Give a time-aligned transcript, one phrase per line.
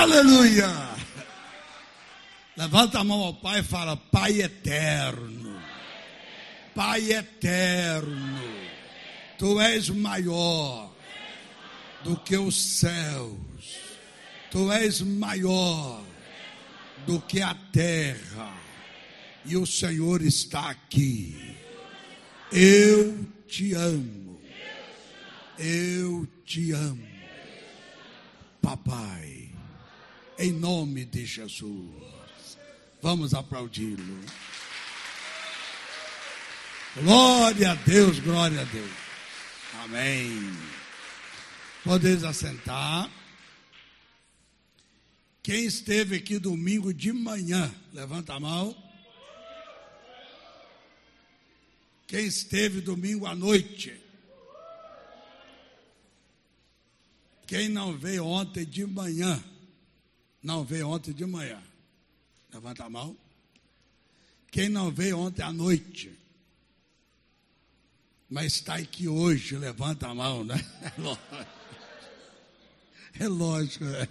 [0.00, 0.96] Aleluia!
[2.56, 5.60] Levanta a mão ao Pai e fala: Pai eterno,
[6.74, 8.40] Pai eterno,
[9.36, 10.90] Tu és maior
[12.02, 13.36] do que os céus,
[14.50, 16.02] Tu és maior
[17.06, 18.54] do que a terra,
[19.44, 21.56] e o Senhor está aqui.
[22.50, 24.40] Eu te amo,
[25.58, 27.06] eu te amo,
[28.62, 29.39] papai,
[30.40, 32.56] em nome de Jesus.
[33.02, 34.24] Vamos aplaudi-lo.
[36.96, 38.90] Glória a Deus, glória a Deus.
[39.84, 40.30] Amém.
[41.84, 43.10] Podeis assentar.
[45.42, 48.74] Quem esteve aqui domingo de manhã, levanta a mão.
[52.06, 54.00] Quem esteve domingo à noite?
[57.46, 59.42] Quem não veio ontem de manhã?
[60.42, 61.62] Não veio ontem de manhã.
[62.52, 63.16] Levanta a mão.
[64.50, 66.12] Quem não veio ontem à noite?
[68.28, 70.56] Mas está aqui hoje, levanta a mão, né?
[73.18, 73.84] É lógico.
[73.84, 73.84] É lógico.
[73.84, 74.08] Né?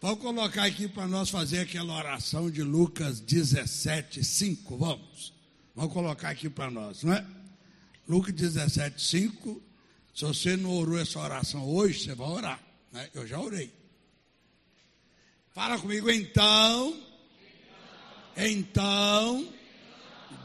[0.00, 4.76] Vamos colocar aqui para nós fazer aquela oração de Lucas 17, 5.
[4.76, 5.34] Vamos.
[5.74, 7.26] Vamos colocar aqui para nós, não é?
[8.08, 9.62] Lucas 17, 5.
[10.14, 12.60] Se você não orou essa oração hoje, você vai orar.
[12.92, 13.10] Né?
[13.12, 13.72] Eu já orei.
[15.58, 16.96] Fala comigo, então.
[18.36, 19.52] Então,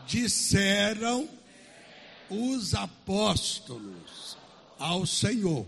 [0.07, 1.29] disseram
[2.31, 4.35] os apóstolos
[4.79, 5.67] ao Senhor.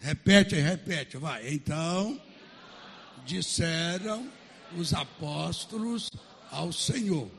[0.00, 1.52] Repete, repete, vai.
[1.52, 2.18] Então,
[3.26, 4.32] disseram
[4.78, 6.10] os apóstolos
[6.50, 7.30] ao Senhor.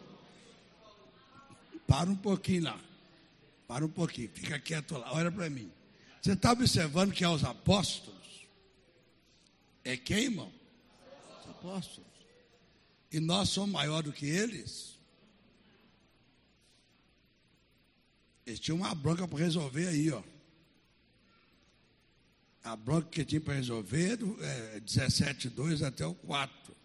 [1.87, 2.79] Para um pouquinho lá.
[3.67, 4.29] Para um pouquinho.
[4.31, 5.11] Fica quieto lá.
[5.11, 5.71] Olha para mim.
[6.21, 8.20] Você está observando que é os apóstolos?
[9.83, 10.51] É quem, irmão?
[11.41, 12.09] Os apóstolos.
[13.11, 14.99] E nós somos maior do que eles?
[18.45, 20.23] Eles tinham uma bronca para resolver aí, ó.
[22.63, 26.75] A bronca que tinha para resolver é 17,2 até o 4.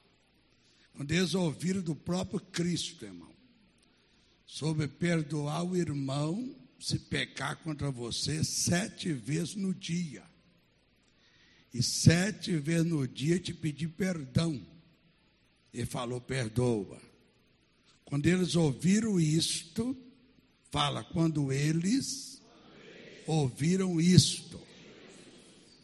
[0.95, 3.35] Quando eles ouviram do próprio Cristo, irmão,
[4.47, 10.25] sobre perdoar o irmão se pecar contra você sete vezes no dia.
[11.77, 14.59] E sete vezes no dia te pedir perdão.
[15.75, 16.99] Ele falou: perdoa.
[18.03, 19.95] Quando eles ouviram isto,
[20.71, 22.41] fala, quando eles
[23.27, 24.59] ouviram isto,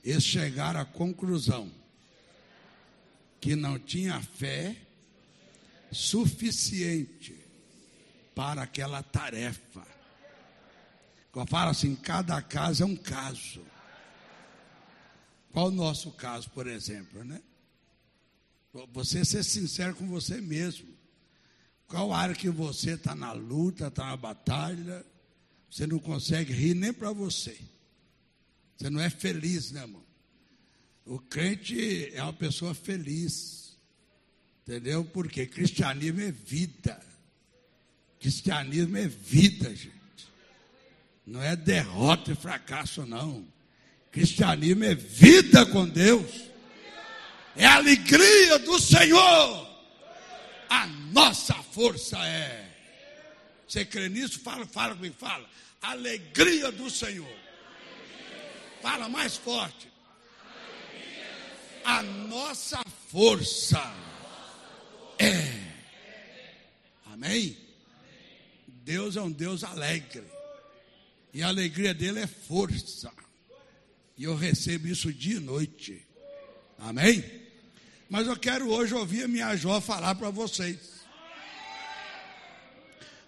[0.03, 1.71] eles chegaram à conclusão
[3.39, 4.75] que não tinha fé
[5.91, 7.37] suficiente
[8.35, 9.87] para aquela tarefa.
[11.37, 13.72] Eu falo assim: cada caso é um caso.
[15.53, 17.41] Qual o nosso caso, por exemplo, né?
[18.93, 20.89] Você ser sincero com você mesmo.
[21.87, 25.05] Qual área que você está na luta, está na batalha,
[25.71, 27.59] você não consegue rir nem para você.
[28.77, 30.03] Você não é feliz, né, irmão?
[31.05, 33.77] O crente é uma pessoa feliz.
[34.63, 35.05] Entendeu?
[35.05, 36.99] Porque cristianismo é vida.
[38.19, 39.93] Cristianismo é vida, gente.
[41.27, 43.47] Não é derrota e fracasso, não.
[44.13, 46.31] Cristianismo é vida com Deus.
[47.57, 49.69] É alegria do Senhor.
[50.69, 52.71] A nossa força é.
[53.67, 54.39] Você crê nisso?
[54.41, 55.49] Fala, fala comigo, fala.
[55.81, 57.37] Alegria do Senhor.
[58.83, 59.91] Fala mais forte.
[61.83, 63.83] A nossa força
[65.19, 65.73] é.
[67.07, 67.57] Amém?
[68.67, 70.25] Deus é um Deus alegre.
[71.33, 73.11] E a alegria dele é força.
[74.23, 76.07] E eu recebo isso dia e noite.
[76.79, 77.25] Amém?
[78.09, 80.79] Mas eu quero hoje ouvir a minha Jó falar para vocês.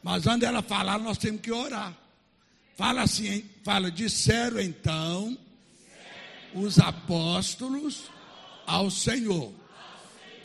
[0.04, 1.92] Mas antes dela falar, nós temos que orar.
[2.76, 5.36] Fala assim, fala, disseram então
[6.54, 8.04] os apóstolos
[8.64, 9.52] ao Senhor,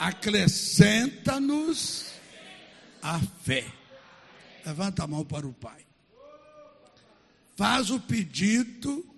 [0.00, 2.06] acrescenta-nos
[3.00, 3.64] a fé.
[4.66, 5.86] Levanta a mão para o Pai.
[7.54, 9.08] Faz o pedido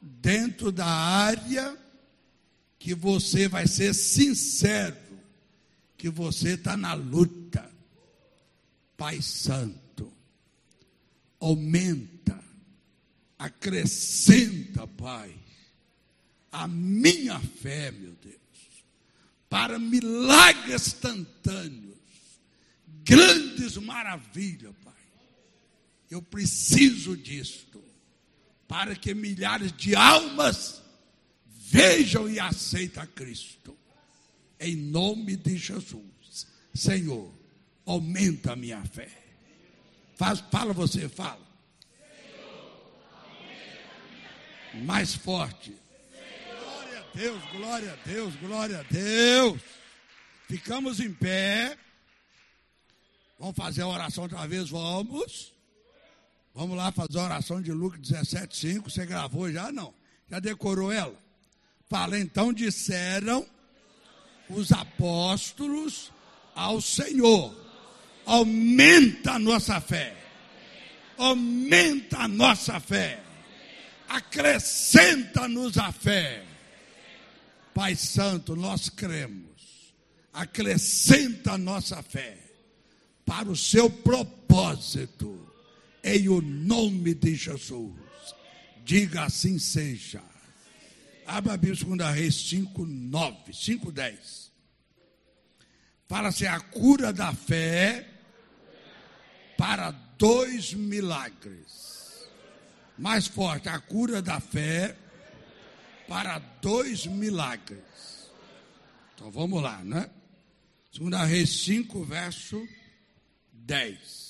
[0.00, 1.76] dentro da área
[2.78, 4.96] que você vai ser sincero,
[5.96, 7.70] que você está na luta.
[8.96, 10.12] Pai Santo,
[11.38, 12.42] aumenta,
[13.38, 15.34] acrescenta, Pai,
[16.50, 18.36] a minha fé, meu Deus,
[19.48, 21.98] para milagres instantâneos,
[23.04, 24.94] grandes maravilhas, Pai.
[26.10, 27.69] Eu preciso disto,
[28.70, 30.80] para que milhares de almas
[31.44, 33.76] vejam e aceitem a Cristo.
[34.60, 36.46] Em nome de Jesus.
[36.72, 37.34] Senhor,
[37.84, 39.10] aumenta a minha fé.
[40.14, 41.44] Faz, fala você, fala.
[44.84, 45.74] Mais forte.
[46.46, 49.60] Glória a Deus, glória a Deus, glória a Deus.
[50.48, 51.76] Ficamos em pé.
[53.36, 55.59] Vamos fazer a oração outra vez, vamos.
[56.60, 58.90] Vamos lá fazer a oração de Lucas 17, 5.
[58.90, 59.72] Você gravou já?
[59.72, 59.94] Não.
[60.28, 61.14] Já decorou ela?
[61.88, 63.46] Fala, então disseram
[64.46, 66.12] os apóstolos
[66.54, 67.56] ao Senhor:
[68.26, 70.14] aumenta a nossa fé,
[71.16, 73.22] aumenta a nossa fé,
[74.06, 76.44] acrescenta-nos a fé.
[77.72, 79.94] Pai Santo, nós cremos,
[80.30, 82.36] acrescenta a nossa fé
[83.24, 85.39] para o seu propósito,
[86.16, 87.94] em o nome de Jesus.
[88.84, 90.22] Diga assim seja.
[91.26, 94.50] Abra a Bíblia 2 Reis 5, 9, 5, 10.
[96.08, 98.04] Fala-se a cura da fé
[99.56, 102.28] para dois milagres.
[102.98, 104.96] Mais forte, a cura da fé
[106.08, 108.28] para dois milagres.
[109.14, 110.10] Então vamos lá, né?
[110.92, 112.66] 2 Reis 5, verso
[113.52, 114.29] 10.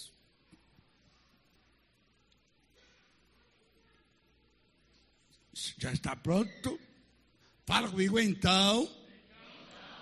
[5.78, 6.78] Já está pronto?
[7.66, 8.90] Fala comigo então.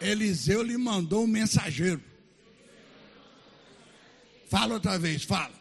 [0.01, 2.03] Eliseu lhe mandou um mensageiro.
[4.49, 5.59] Fala outra vez, fala.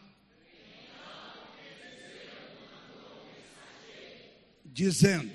[4.63, 5.33] Dizendo,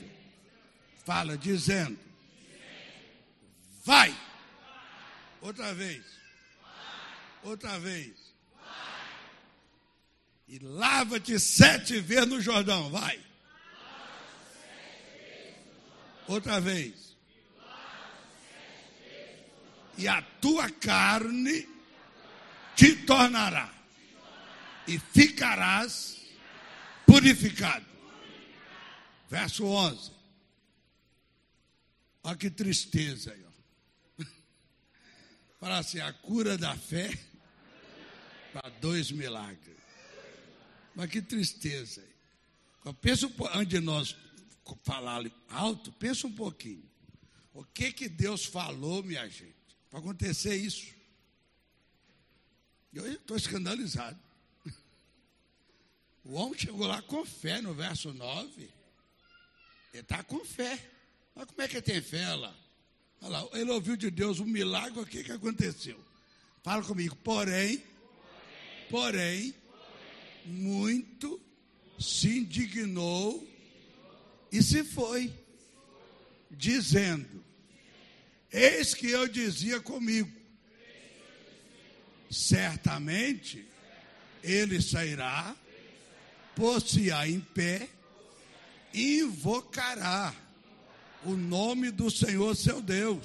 [1.05, 1.99] fala, dizendo,
[3.85, 4.17] vai.
[5.41, 6.05] Outra vez,
[7.43, 8.15] outra vez.
[10.47, 13.21] E lava-te sete vezes no Jordão, vai.
[16.33, 17.15] Outra vez.
[19.99, 21.69] E a tua carne
[22.75, 23.71] te tornará.
[24.89, 26.23] E ficarás
[27.07, 27.85] purificado.
[29.29, 30.11] Verso 11.
[32.23, 33.45] Olha que tristeza aí.
[33.45, 34.25] Ó.
[35.61, 37.13] Fala assim: a cura da fé
[38.55, 39.77] para dois milagres.
[40.95, 42.95] Mas que tristeza aí.
[43.03, 44.17] Pensa antes de nós
[44.83, 46.83] falar alto, pensa um pouquinho.
[47.55, 49.55] O que que Deus falou, minha gente,
[49.91, 50.95] para acontecer isso?
[52.93, 54.19] Eu estou escandalizado.
[56.25, 58.63] O homem chegou lá com fé no verso 9.
[59.93, 60.79] Ele está com fé.
[61.35, 62.55] Mas como é que ele tem fé lá?
[63.21, 65.99] Olha lá, ele ouviu de Deus um milagre, o que, que aconteceu?
[66.63, 67.83] Fala comigo, porém,
[68.89, 69.53] porém,
[70.45, 71.41] muito
[71.99, 73.52] se indignou
[74.53, 75.33] e se foi,
[76.51, 77.43] dizendo:
[78.53, 80.31] Eis que eu dizia comigo,
[82.31, 83.67] certamente
[84.45, 85.57] ele sairá,
[86.55, 87.89] pôr-se-á em pé,
[88.93, 90.35] invocará
[91.25, 93.25] o nome do Senhor seu Deus,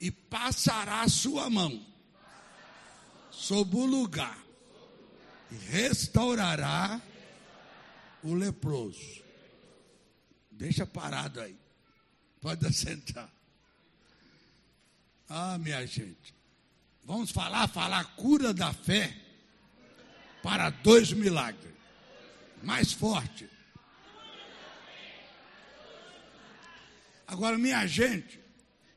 [0.00, 1.86] e passará sua mão
[3.30, 4.42] sobre o lugar,
[5.52, 7.00] e restaurará
[8.24, 9.21] o leproso
[10.62, 11.56] Deixa parado aí.
[12.40, 13.28] Pode assentar.
[15.28, 16.32] Ah, minha gente.
[17.02, 19.12] Vamos falar, falar cura da fé
[20.40, 21.74] para dois milagres.
[22.62, 23.50] Mais forte.
[27.26, 28.38] Agora, minha gente,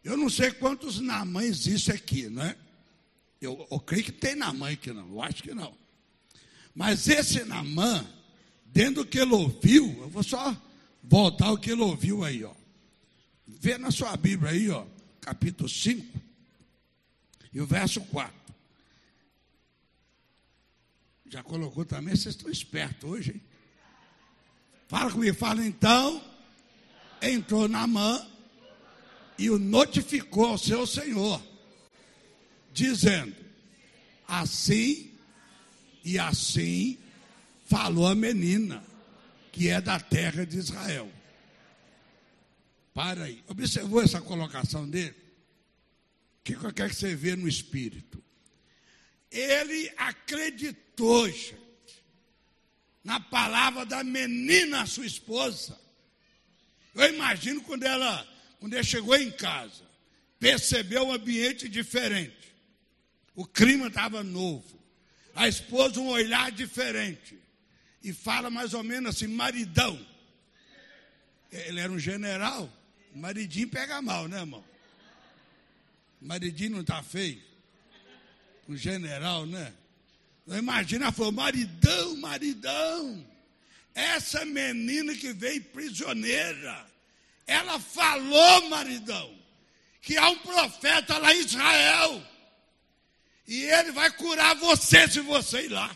[0.03, 2.55] eu não sei quantos namãs existem aqui, né?
[3.41, 5.75] Eu, eu creio que tem namã aqui não, eu acho que não.
[6.75, 8.07] Mas esse namã,
[8.67, 10.55] dentro do que ele ouviu, eu vou só
[11.07, 12.53] voltar ao que ele ouviu aí, ó.
[13.47, 14.85] Vê na sua Bíblia aí, ó,
[15.21, 16.19] capítulo 5
[17.53, 18.33] e o verso 4.
[21.27, 23.41] Já colocou também, vocês estão espertos hoje, hein?
[24.87, 26.21] Fala comigo, fala então.
[27.21, 28.29] Entrou na mão
[29.37, 31.41] e o notificou ao seu senhor,
[32.71, 33.35] dizendo:
[34.27, 35.11] Assim
[36.03, 36.99] e assim
[37.65, 38.83] falou a menina
[39.55, 41.09] que é da terra de Israel.
[42.93, 43.41] Para aí.
[43.47, 45.15] Observou essa colocação dele?
[46.39, 48.21] O que eu quero que você vê no espírito?
[49.31, 51.55] Ele acreditou, gente,
[53.01, 55.79] na palavra da menina, sua esposa.
[56.93, 58.27] Eu imagino quando ela,
[58.59, 59.85] quando ela chegou em casa,
[60.37, 62.53] percebeu um ambiente diferente.
[63.33, 64.83] O clima estava novo.
[65.33, 67.44] A esposa um olhar diferente
[68.05, 69.99] e fala mais ou menos assim: maridão.
[71.51, 72.71] Ele era um general.
[73.15, 74.63] Maridinho pega mal, né, irmão?
[76.21, 77.41] Maridinho não está feio.
[78.69, 79.73] Um general, né?
[80.47, 83.25] Imagina, ela falou, maridão, maridão.
[83.95, 86.85] Essa menina que veio prisioneira,
[87.47, 89.35] ela falou, maridão,
[90.01, 92.23] que há um profeta lá em Israel.
[93.47, 95.95] E ele vai curar você se você ir lá.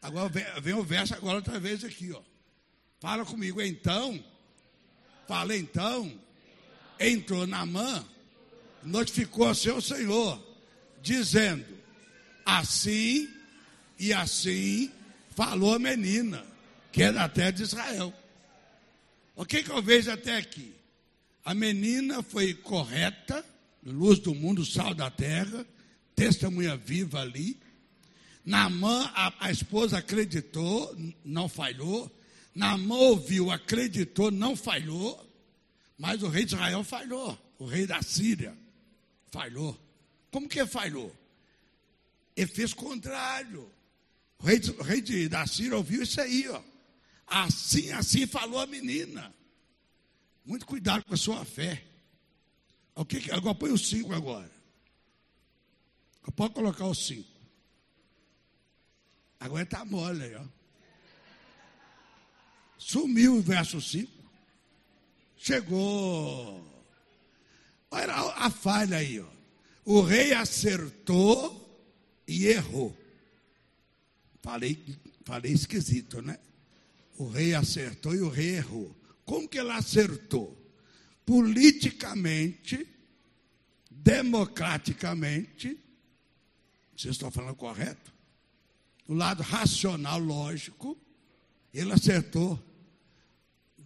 [0.00, 2.22] Agora vem o verso agora outra vez aqui, ó.
[3.00, 4.22] Fala comigo, então.
[5.26, 6.12] Fala então.
[6.98, 8.04] Entrou na mão,
[8.82, 10.42] notificou seu Senhor,
[11.00, 11.64] dizendo:
[12.44, 13.28] Assim
[13.98, 14.90] e assim
[15.36, 16.44] falou a menina,
[16.90, 18.12] que é da terra de Israel.
[19.36, 20.74] O que, que eu vejo até aqui?
[21.44, 23.44] A menina foi correta,
[23.84, 25.64] luz do mundo, sal da terra,
[26.16, 27.58] testemunha viva ali.
[28.48, 32.10] Naamã, a, a esposa acreditou, não falhou.
[32.54, 35.22] Naamã ouviu, acreditou, não falhou.
[35.98, 37.38] Mas o rei de Israel falhou.
[37.58, 38.56] O rei da Síria
[39.30, 39.78] falhou.
[40.30, 41.14] Como que falhou?
[42.34, 43.70] Ele fez contrário.
[44.38, 46.62] O rei, o rei de, da Síria ouviu isso aí, ó.
[47.26, 49.30] Assim, assim falou a menina.
[50.42, 51.84] Muito cuidado com a sua fé.
[52.94, 54.50] O que, agora põe o cinco agora.
[56.34, 57.37] Pode colocar o cinco.
[59.40, 60.44] Agora está mole aí, ó.
[62.76, 64.10] Sumiu o verso 5.
[65.36, 66.64] Chegou.
[67.90, 69.28] Olha a falha aí, ó.
[69.84, 71.64] O rei acertou
[72.26, 72.96] e errou.
[74.42, 74.84] Falei,
[75.24, 76.38] falei esquisito, né?
[77.16, 78.94] O rei acertou e o rei errou.
[79.24, 80.56] Como que ele acertou?
[81.24, 82.86] Politicamente,
[83.90, 85.78] democraticamente,
[86.96, 88.17] vocês estão falando correto?
[89.08, 90.94] Do lado racional, lógico,
[91.72, 92.62] ele acertou.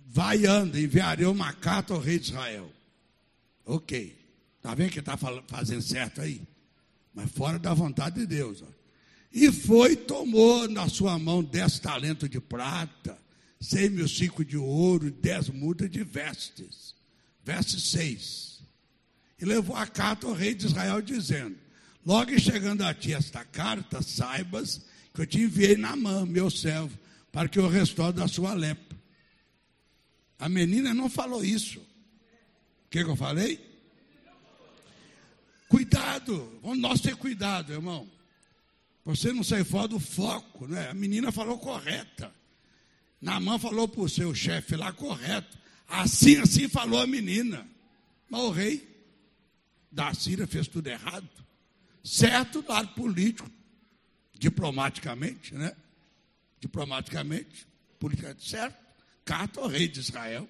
[0.09, 2.71] Vai, anda, enviarei uma carta ao rei de Israel.
[3.65, 4.19] Ok.
[4.57, 6.43] Está vendo que está fazendo certo aí?
[7.15, 8.63] Mas fora da vontade de Deus.
[8.63, 8.67] Ó.
[9.33, 13.17] E foi, tomou na sua mão dez talentos de prata,
[13.61, 16.95] cem mil ciclos de ouro, dez mudas de vestes.
[17.45, 18.61] Verso 6.
[19.41, 21.57] E levou a carta ao rei de Israel, dizendo:
[22.05, 24.83] Logo chegando a ti esta carta, saibas
[25.15, 26.99] que eu te enviei na mão, meu servo,
[27.31, 28.99] para que o restaure da sua lepra.
[30.39, 31.79] A menina não falou isso.
[31.79, 33.61] O que, que eu falei?
[35.69, 38.07] Cuidado, vamos nós ter cuidado, irmão.
[39.05, 40.91] Você não sai fora do foco, né?
[40.91, 42.33] A menina falou correta.
[43.21, 45.59] Namã falou para o seu chefe lá correto.
[45.89, 47.67] Assim, assim falou a menina.
[48.29, 48.89] Mas o rei
[49.91, 51.29] da Síria fez tudo errado.
[52.03, 53.51] Certo do lado político,
[54.43, 55.75] diplomaticamente, né?
[56.61, 57.67] Diplomaticamente,
[57.99, 58.77] politicamente certo.
[59.25, 60.49] Carta ao rei de Israel.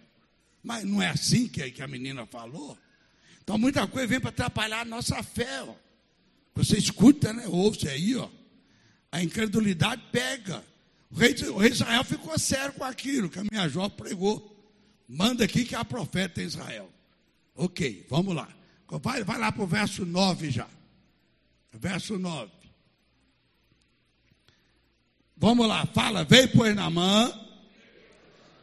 [0.62, 2.78] Mas não é assim que, que a menina falou.
[3.42, 5.62] Então muita coisa vem para atrapalhar a nossa fé.
[5.62, 5.74] Ó.
[6.54, 7.46] Você escuta, né?
[7.48, 8.28] Ouve aí, ó
[9.12, 10.64] a incredulidade pega.
[11.10, 14.48] O rei, o rei Israel ficou sério com aquilo que a minha Jó pregou.
[15.06, 16.90] Manda aqui que é a profeta em Israel.
[17.54, 18.48] Ok, vamos lá.
[18.88, 20.66] Vai, vai lá para o verso 9 já.
[21.70, 22.50] Verso 9.
[25.42, 27.36] Vamos lá, fala, veio pois Namã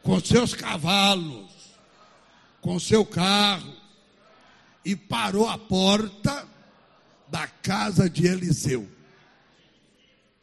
[0.02, 1.50] com seus cavalos,
[2.62, 3.76] com seu carro,
[4.82, 6.48] e parou a porta
[7.28, 8.90] da casa de Eliseu.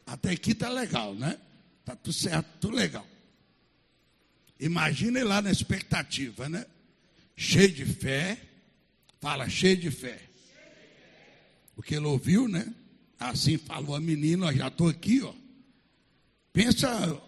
[0.06, 1.40] Até aqui está legal, né?
[1.80, 3.04] Está tudo certo, tudo legal.
[4.60, 6.64] Imagine lá na expectativa, né?
[7.34, 8.40] Cheio de fé.
[9.20, 10.22] Fala, cheio de fé.
[11.74, 12.72] Porque ele ouviu, né?
[13.18, 15.47] Assim falou a menina, já estou aqui, ó.
[16.58, 17.22] Pensa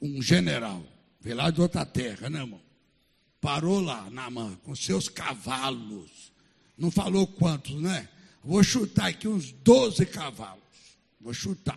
[0.00, 0.86] um general,
[1.20, 2.62] veio lá de outra terra, né, irmão?
[3.40, 6.32] Parou lá na mão, com seus cavalos.
[6.76, 8.08] Não falou quantos, né?
[8.40, 10.62] Vou chutar aqui uns 12 cavalos.
[11.20, 11.76] Vou chutar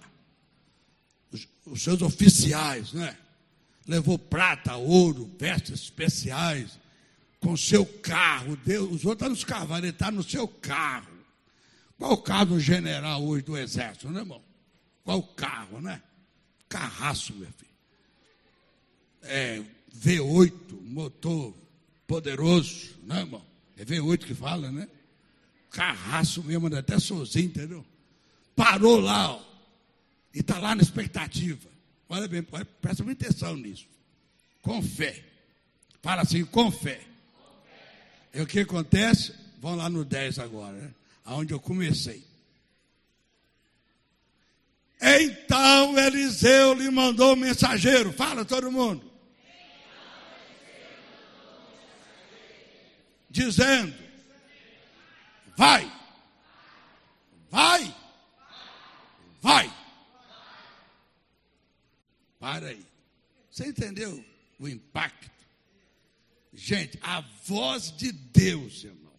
[1.31, 3.17] os, os seus oficiais, né?
[3.88, 6.77] Levou prata, ouro, vestes especiais,
[7.39, 8.55] com seu carro.
[8.58, 11.17] Deus, os outros estão nos cavalos, ele está no seu carro.
[11.98, 14.43] Qual o carro do general hoje do exército, né, irmão?
[15.03, 16.00] Qual o carro, né?
[16.71, 17.69] Carraço, meu filho.
[19.23, 19.61] É,
[19.93, 21.53] V8, motor
[22.07, 23.45] poderoso, né, irmão?
[23.77, 24.87] É V8 que fala, né?
[25.69, 27.85] Carraço mesmo, até sozinho, entendeu?
[28.55, 29.43] Parou lá, ó.
[30.33, 31.67] E está lá na expectativa.
[32.07, 32.41] Olha bem,
[32.81, 33.85] presta muita atenção nisso.
[34.61, 35.25] Com fé.
[36.01, 37.01] Fala assim, com fé.
[38.33, 39.33] E o que acontece?
[39.59, 40.93] Vão lá no 10 agora, né?
[41.25, 42.23] Aonde eu comecei.
[45.01, 48.13] Então Eliseu lhe mandou o mensageiro.
[48.13, 49.12] Fala todo mundo.
[53.31, 53.96] dizendo:
[55.55, 55.89] vai,
[57.50, 57.96] vai,
[59.41, 59.74] vai.
[62.39, 62.86] Para aí.
[63.50, 64.24] Você entendeu
[64.60, 65.29] o impacto?
[66.53, 69.13] Gente, a voz de Deus, irmão.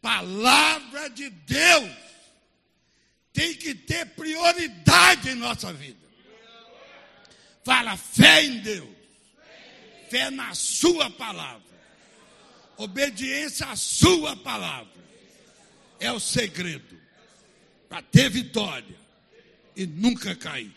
[0.00, 2.07] Palavra de Deus
[3.38, 6.04] tem que ter prioridade em nossa vida.
[7.62, 8.96] Fala fé em Deus,
[10.10, 11.62] fé na Sua palavra,
[12.76, 14.92] obediência à Sua palavra.
[16.00, 17.00] É o segredo
[17.88, 18.96] para ter vitória
[19.76, 20.74] e nunca cair.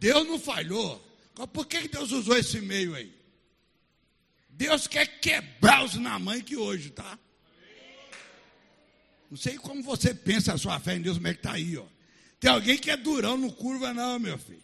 [0.00, 1.00] Deus não falhou.
[1.52, 3.14] Por que Deus usou esse meio aí?
[4.48, 7.16] Deus quer quebrar os na mãe que hoje, tá?
[9.30, 11.76] Não sei como você pensa a sua fé em Deus, como é que está aí,
[11.76, 11.84] ó.
[12.38, 14.62] Tem alguém que é durão, não curva, não, meu filho.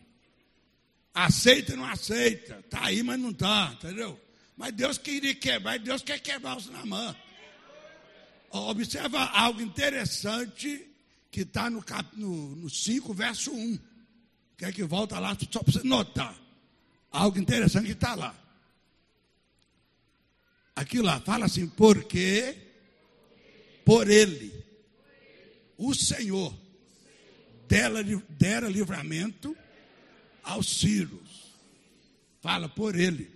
[1.14, 2.58] Aceita não aceita.
[2.64, 4.20] Está aí, mas não está, entendeu?
[4.56, 7.16] Mas Deus queria quebrar, e Deus quer quebrar os na mão.
[8.50, 10.86] Observa algo interessante
[11.30, 13.78] que está no, no, no 5, verso 1.
[14.58, 16.36] Quer que volta lá só para você notar.
[17.10, 18.34] Algo interessante que está lá.
[20.76, 22.56] Aqui lá, fala assim, porque
[23.90, 24.54] por ele,
[25.76, 26.56] o Senhor
[27.66, 29.56] dera, dera livramento
[30.44, 31.56] aos Círios.
[32.40, 33.28] Fala por ele.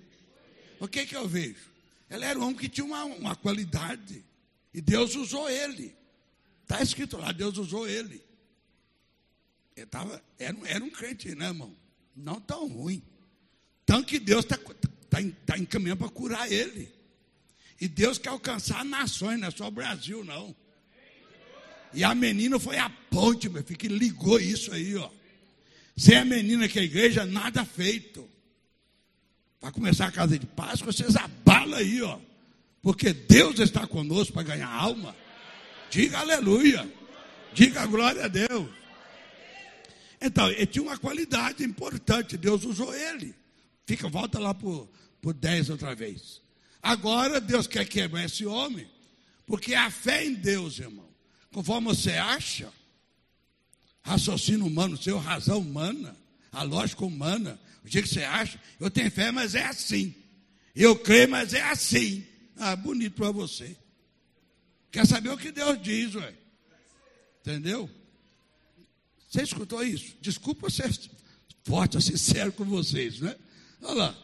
[0.78, 1.72] O que que eu vejo?
[2.08, 4.24] Ele era um homem que tinha uma, uma qualidade.
[4.72, 5.92] E Deus usou ele.
[6.62, 8.22] Está escrito lá, Deus usou ele.
[9.76, 11.74] ele tava, era, era um crente, né, irmão?
[12.14, 13.02] Não tão ruim.
[13.84, 16.94] Tanto que Deus está tá, tá encaminhando para curar ele.
[17.84, 20.56] E Deus quer alcançar nações, não é só o Brasil, não.
[21.92, 25.10] E a menina foi a ponte, meu filho, que ligou isso aí, ó.
[25.94, 28.26] Sem a menina que a igreja, nada feito.
[29.60, 32.18] Vai começar a casa de Páscoa, vocês abalam aí, ó.
[32.80, 35.14] Porque Deus está conosco para ganhar alma.
[35.90, 36.90] Diga aleluia.
[37.52, 38.66] Diga glória a Deus.
[40.22, 43.34] Então, ele tinha uma qualidade importante, Deus usou ele.
[43.86, 44.88] Fica, volta lá para o
[45.34, 46.42] 10 outra vez.
[46.84, 48.86] Agora Deus quer quebrar esse homem,
[49.46, 51.08] porque a fé em Deus, irmão,
[51.50, 52.70] conforme você acha,
[54.02, 56.14] raciocínio humano, seu razão humana,
[56.52, 60.14] a lógica humana, o jeito que você acha, eu tenho fé, mas é assim.
[60.76, 62.22] Eu creio, mas é assim.
[62.58, 63.74] Ah, bonito para você.
[64.92, 66.34] Quer saber o que Deus diz, ué?
[67.40, 67.88] Entendeu?
[69.30, 70.14] Você escutou isso?
[70.20, 70.92] Desculpa ser
[71.64, 73.34] forte, sincero com vocês, né?
[73.80, 74.18] Olha lá.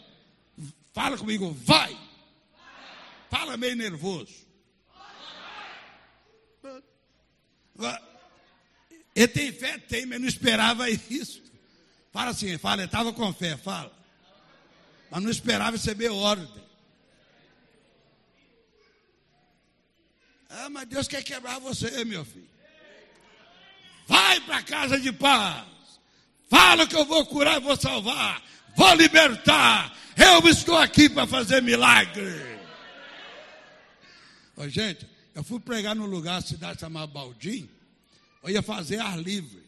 [0.92, 2.09] Fala comigo, vai.
[3.30, 4.34] Fala meio nervoso.
[9.14, 9.78] Ele tem fé?
[9.78, 11.40] Tem, mas não esperava isso.
[12.12, 13.92] Fala assim, fala, ele estava com fé, fala.
[15.10, 16.48] Mas não esperava receber ordem.
[20.48, 22.48] Ah, mas Deus quer quebrar você, meu filho.
[24.08, 25.66] Vai para a casa de paz.
[26.48, 28.42] Fala que eu vou curar e vou salvar.
[28.76, 29.96] Vou libertar.
[30.16, 32.59] Eu estou aqui para fazer milagre.
[34.60, 37.66] Ô, gente, eu fui pregar num lugar, cidade chamada Baldim.
[38.42, 39.62] Eu ia fazer ar livre.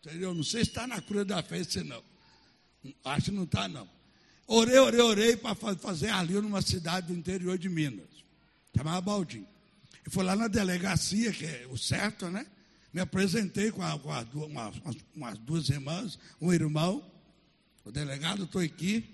[0.00, 0.34] Entendeu?
[0.34, 2.02] Não sei se está na cruz da fé, se não.
[3.04, 3.88] Acho que não está, não.
[4.48, 8.08] Orei, orei, orei para fazer ar livre numa cidade do interior de Minas.
[8.76, 9.46] Chamava Baldim.
[10.04, 12.44] E foi lá na delegacia, que é o certo, né?
[12.92, 14.12] Me apresentei com, a, com
[15.24, 17.08] a, duas irmãs, um irmão.
[17.84, 19.04] O delegado, estou aqui,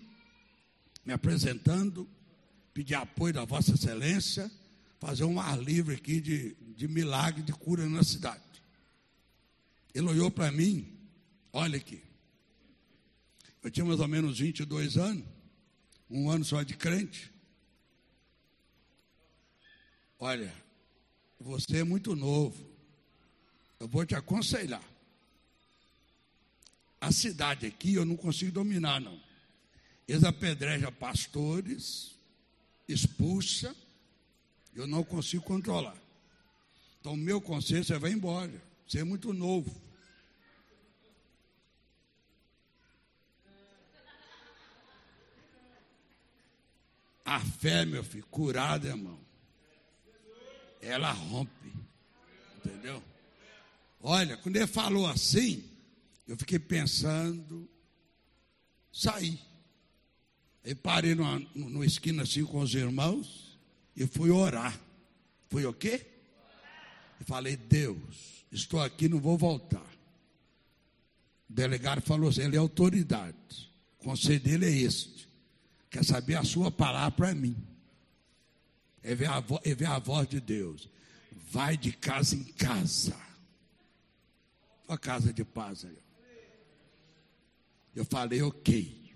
[1.05, 2.09] me apresentando,
[2.73, 4.51] pedir apoio da Vossa Excelência,
[5.01, 8.43] fazer um ar livre aqui de, de milagre, de cura na cidade.
[9.95, 10.87] Ele olhou para mim,
[11.53, 12.03] olha aqui.
[13.63, 15.25] Eu tinha mais ou menos 22 anos,
[16.09, 17.33] um ano só de crente.
[20.19, 20.55] Olha,
[21.41, 22.71] você é muito novo.
[23.81, 24.85] Eu vou te aconselhar.
[27.01, 29.19] A cidade aqui eu não consigo dominar, não.
[30.07, 32.15] Eles apedrejam pastores,
[32.87, 33.75] expulsa,
[34.75, 35.97] eu não consigo controlar.
[37.01, 38.63] Então, meu conselho, você vai embora.
[38.87, 39.75] Você é muito novo.
[47.25, 49.31] A fé, meu filho, curada, irmão
[50.81, 51.73] ela rompe.
[52.57, 53.03] Entendeu?
[54.01, 55.65] Olha, quando ele falou assim,
[56.27, 57.69] eu fiquei pensando,
[58.93, 59.39] saí.
[60.65, 63.50] E parei numa, numa esquina assim com os irmãos
[63.97, 64.79] e fui orar.
[65.49, 66.07] Fui o quê?
[67.21, 69.87] E falei, Deus, estou aqui, não vou voltar.
[71.49, 73.37] O delegado falou assim, ele é autoridade.
[73.99, 75.29] O conselho dele é este.
[75.91, 77.57] Quer saber a sua palavra para mim.
[79.03, 80.89] é ver a, é ver a voz de Deus.
[81.51, 83.17] Vai de casa em casa.
[84.89, 85.99] A casa de paz aí.
[87.95, 89.15] Eu falei, ok.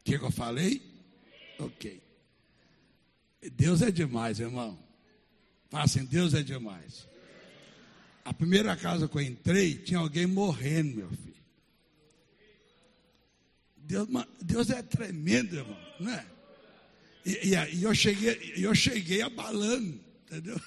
[0.00, 0.82] O que, que eu falei?
[1.58, 2.05] Ok.
[3.52, 4.78] Deus é demais, irmão.
[5.70, 7.06] Fala assim, Deus é demais.
[8.24, 11.36] A primeira casa que eu entrei, tinha alguém morrendo, meu filho.
[13.76, 14.08] Deus,
[14.42, 16.26] Deus é tremendo, irmão, não é?
[17.24, 20.60] E, e, e eu, cheguei, eu cheguei abalando, entendeu?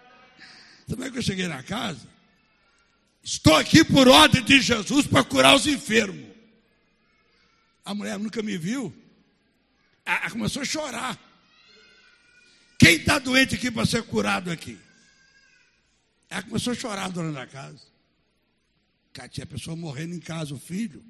[0.88, 2.06] Como é que eu cheguei na casa?
[3.22, 6.24] Estou aqui por ordem de Jesus para curar os enfermos.
[7.84, 8.94] A mulher nunca me viu.
[10.04, 11.25] Ela começou a chorar.
[12.86, 14.78] Quem está doente aqui para ser curado aqui?
[16.30, 17.82] Ela começou a chorar a casa.
[19.12, 21.04] Porque tinha pessoa morrendo em casa, o filho.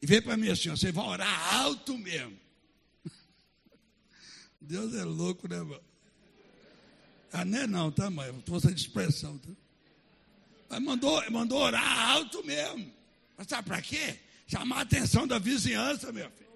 [0.00, 2.38] E veio para mim assim: você vai orar alto mesmo.
[4.60, 5.80] Deus é louco, né, irmão?
[7.32, 8.32] Ah, não é não, tá, mãe?
[8.46, 9.50] Força de expressão, tá?
[10.68, 12.92] Mas mandou, mandou orar alto mesmo.
[13.36, 14.16] Mas sabe para quê?
[14.46, 16.49] Chamar a atenção da vizinhança, meu filho.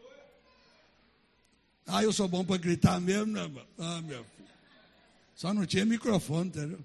[1.86, 3.66] Ah, eu sou bom para gritar mesmo, né, irmão?
[3.78, 4.48] Ah, meu filho.
[5.34, 6.80] Só não tinha microfone, entendeu?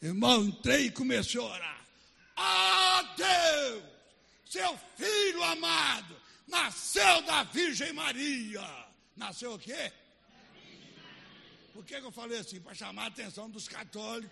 [0.00, 1.84] Irmão, entrei e comecei a orar.
[2.36, 3.84] Ah, Deus!
[4.46, 6.16] Seu filho amado
[6.48, 8.62] nasceu da Virgem Maria.
[9.16, 9.92] Nasceu o quê?
[11.72, 12.60] Por que, que eu falei assim?
[12.60, 14.30] Para chamar a atenção dos católicos.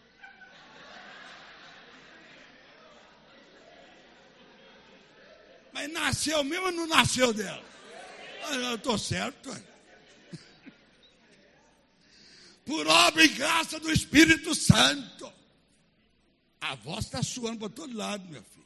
[5.73, 7.65] Mas nasceu mesmo ou não nasceu dela?
[8.45, 9.51] Ah, eu estou certo.
[12.65, 15.33] Por obra e graça do Espírito Santo.
[16.61, 18.61] A voz está suando para todo lado, meu filho.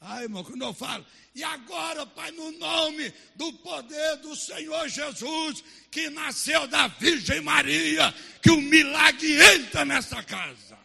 [0.00, 5.64] Ai, irmão, quando eu falo, e agora, Pai, no nome do poder do Senhor Jesus,
[5.90, 10.78] que nasceu da Virgem Maria, que o milagre entra nessa casa.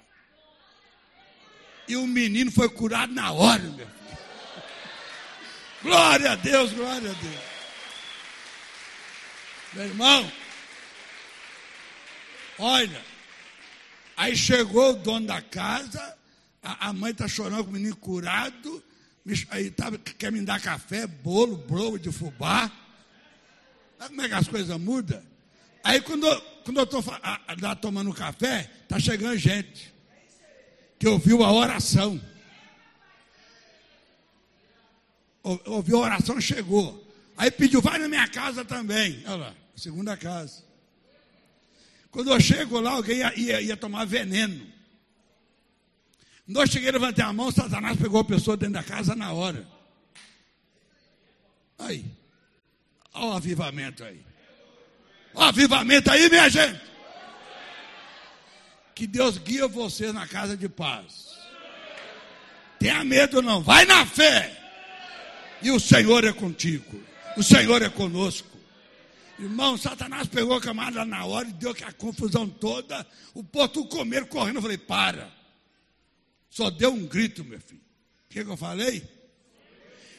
[1.88, 4.18] E o menino foi curado na hora, meu filho.
[5.84, 7.59] Glória a Deus, glória a Deus.
[9.74, 10.32] Meu irmão,
[12.58, 13.02] olha,
[14.18, 16.18] aí chegou o dono da casa,
[16.64, 18.84] a, a mãe está chorando com o menino curado,
[19.52, 22.72] aí tá, quer me dar café, bolo, bolo de fubá.
[24.00, 25.22] Sabe como é que as coisas mudam?
[25.84, 27.04] Aí quando, quando eu estou
[27.62, 29.94] lá tomando café, está chegando gente
[30.98, 32.20] que ouviu a oração.
[35.44, 37.09] Ouviu a oração, chegou.
[37.40, 39.24] Aí pediu, vai na minha casa também.
[39.26, 40.62] Olha lá, segunda casa.
[42.12, 44.68] Quando eu chego lá, alguém ia, ia, ia tomar veneno.
[46.46, 49.66] Quando eu cheguei, levantei a mão, Satanás pegou a pessoa dentro da casa na hora.
[51.78, 52.04] Aí.
[53.14, 54.22] Olha o avivamento aí.
[55.34, 56.82] Olha o avivamento aí, minha gente.
[58.94, 61.30] Que Deus guia você na casa de paz.
[62.80, 64.58] Tenha medo não, vai na fé.
[65.62, 67.08] E o Senhor é contigo.
[67.40, 68.50] O Senhor é conosco.
[69.40, 73.08] Irmão, Satanás pegou a camada na hora e deu a confusão toda.
[73.34, 74.58] O povo comer correndo.
[74.58, 75.32] Eu falei, para.
[76.50, 77.80] Só deu um grito, meu filho.
[77.80, 79.10] O que, que eu falei?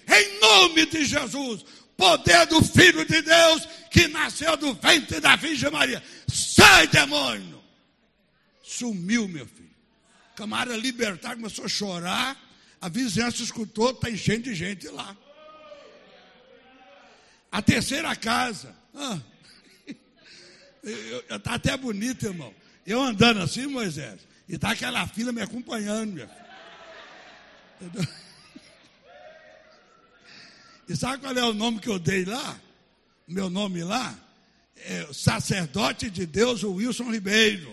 [0.08, 1.62] Em nome de Jesus,
[1.94, 6.02] poder do Filho de Deus que nasceu do ventre da Virgem Maria.
[6.26, 7.62] Sai, demônio!
[8.62, 9.68] Sumiu, meu filho.
[10.34, 12.34] Camarada libertar começou a chorar.
[12.80, 15.14] A vizinhança escutou, está enchendo de gente lá.
[17.50, 18.74] A terceira casa.
[18.94, 19.20] Ah,
[21.30, 22.54] está até bonito, irmão.
[22.86, 24.20] Eu andando assim, Moisés.
[24.48, 26.28] E está aquela fila me acompanhando, meu.
[30.88, 32.60] E sabe qual é o nome que eu dei lá?
[33.26, 34.18] Meu nome lá?
[34.76, 37.72] É sacerdote de Deus, Wilson Ribeiro.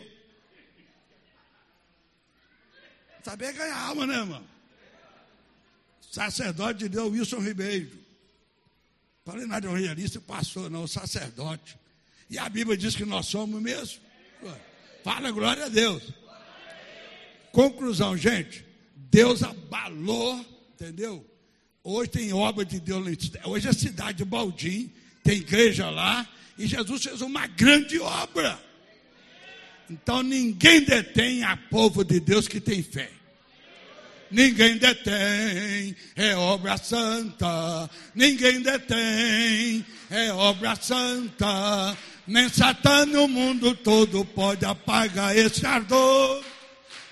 [3.24, 4.48] Saber ganhar alma, né, irmão?
[6.12, 8.07] Sacerdote de Deus, Wilson Ribeiro.
[9.28, 11.78] Falei nada de evangelista, passou, não, sacerdote.
[12.30, 14.00] E a Bíblia diz que nós somos mesmo.
[15.04, 16.02] Fala glória a Deus.
[17.52, 18.64] Conclusão, gente,
[18.96, 20.40] Deus abalou,
[20.74, 21.30] entendeu?
[21.84, 23.06] Hoje tem obra de Deus,
[23.44, 24.90] hoje é a cidade de Baldim,
[25.22, 26.26] tem igreja lá,
[26.58, 28.58] e Jesus fez uma grande obra.
[29.90, 33.12] Então ninguém detém a povo de Deus que tem fé.
[34.30, 37.90] Ninguém detém, é obra santa.
[38.14, 41.98] Ninguém detém, é obra santa.
[42.28, 46.44] Nem Satã no mundo todo pode apagar esse ardor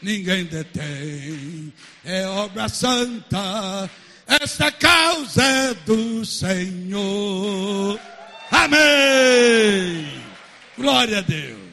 [0.05, 1.73] ninguém detém.
[2.05, 3.89] É obra santa,
[4.27, 7.99] esta causa é do Senhor.
[8.51, 10.21] Amém.
[10.77, 11.65] Glória a Deus.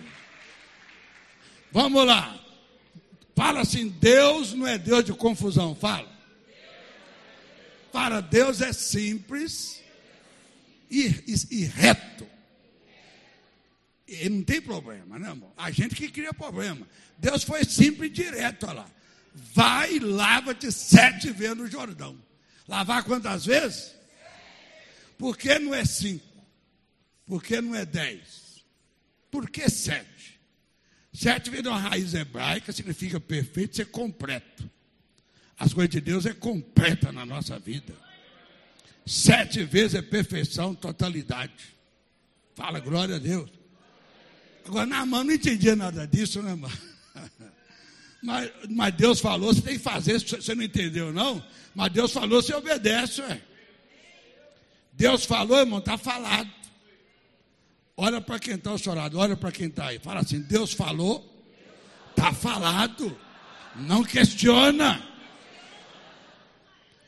[1.71, 2.35] Vamos lá.
[3.35, 5.75] Fala assim: Deus não é Deus de confusão.
[5.75, 6.11] Fala.
[7.93, 9.83] Para Deus é simples
[10.91, 12.27] e, e, e reto.
[14.09, 15.53] E não tem problema, né, amor?
[15.57, 16.87] A gente que cria problema.
[17.17, 18.91] Deus foi simples e direto, olha lá.
[19.35, 22.19] Vai e lava-te sete vezes no Jordão.
[22.69, 23.95] Lavar quantas vezes?
[25.17, 26.27] Por que não é cinco?
[27.27, 28.65] Por que não é dez?
[29.31, 30.32] Por que sete?
[31.13, 34.69] Sete vem de uma raiz hebraica, significa perfeito, ser completo.
[35.59, 37.95] As coisas de Deus é completa na nossa vida.
[39.05, 41.53] Sete vezes é perfeição, totalidade.
[42.55, 43.51] Fala, glória a Deus.
[44.65, 46.71] Agora, na mão não entendia nada disso, né, irmão?
[48.25, 51.45] Mas, mas, Deus falou, você tem que fazer, você não entendeu, não?
[51.75, 53.43] Mas Deus falou, você obedece, ué.
[54.93, 56.49] Deus falou, irmão, está falado.
[58.05, 60.01] Olha para quem está chorado, olha para quem está aí.
[60.01, 61.25] Fala assim: Deus falou,
[62.11, 63.17] está falado.
[63.77, 65.01] Não questiona.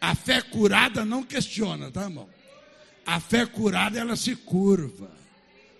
[0.00, 2.28] A fé curada não questiona, tá, irmão?
[3.04, 5.10] A fé curada, ela se curva.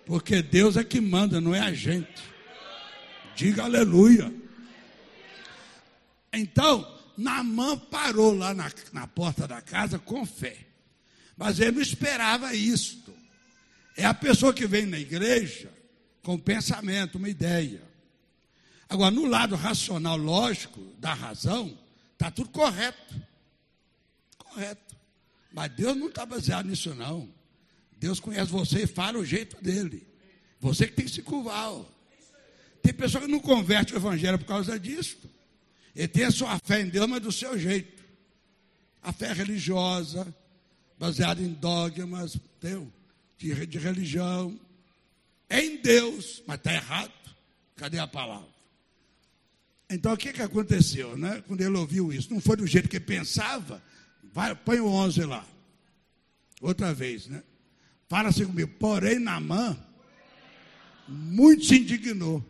[0.05, 2.21] Porque Deus é que manda, não é a gente.
[3.37, 4.33] Diga aleluia.
[6.33, 6.85] Então,
[7.17, 10.57] Naamã parou lá na, na porta da casa com fé.
[11.37, 13.04] Mas ele não esperava isto.
[13.95, 15.71] É a pessoa que vem na igreja
[16.21, 17.81] com pensamento, uma ideia.
[18.89, 21.77] Agora, no lado racional, lógico, da razão,
[22.13, 23.15] está tudo correto.
[24.37, 24.95] Correto.
[25.51, 27.29] Mas Deus não está baseado nisso, não.
[27.97, 30.05] Deus conhece você e fala o jeito dele.
[30.59, 31.71] Você que tem que se curvar.
[31.71, 31.85] Ó.
[32.81, 35.17] Tem pessoa que não converte o evangelho por causa disso.
[35.95, 38.03] Ele tem a sua fé em Deus, mas do seu jeito.
[39.01, 40.35] A fé religiosa,
[40.97, 42.91] baseada em dogmas entendeu?
[43.37, 44.59] De, de religião.
[45.49, 47.13] Em Deus, mas está errado.
[47.75, 48.47] Cadê a palavra?
[49.89, 51.43] Então o que, que aconteceu, né?
[51.47, 53.81] Quando ele ouviu isso, não foi do jeito que pensava.
[54.33, 55.45] Vai, põe o 11 lá.
[56.61, 57.43] Outra vez, né?
[58.07, 58.71] Fala assim comigo.
[58.79, 59.77] Porém, Namã
[61.07, 62.43] muito se indignou.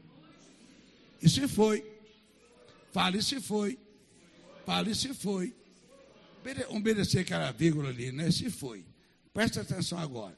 [1.21, 1.83] E se foi.
[2.91, 3.77] Fale se foi.
[4.65, 5.53] Fale se foi.
[6.69, 8.31] Obedecer aquela vírgula ali, né?
[8.31, 8.85] Se foi.
[9.33, 10.37] Presta atenção agora.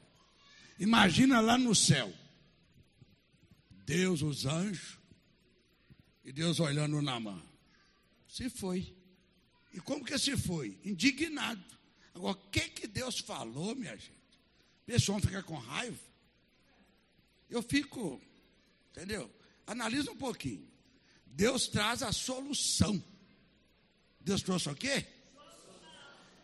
[0.78, 2.12] Imagina lá no céu.
[3.84, 4.98] Deus, os anjos,
[6.24, 7.42] e Deus olhando na mão.
[8.28, 8.94] Se foi.
[9.72, 10.78] E como que se foi?
[10.84, 11.64] Indignado.
[12.14, 14.12] Agora, o que, que Deus falou, minha gente?
[14.84, 15.98] Pessoal fica com raiva.
[17.48, 18.20] Eu fico,
[18.90, 19.30] entendeu?
[19.66, 20.68] Analisa um pouquinho.
[21.26, 23.02] Deus traz a solução.
[24.20, 25.06] Deus trouxe o quê?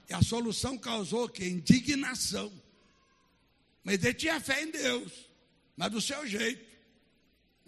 [0.09, 1.49] E a solução causou o quê?
[1.49, 2.53] Indignação.
[3.85, 5.13] Mas ele tinha fé em Deus,
[5.77, 6.65] mas do seu jeito.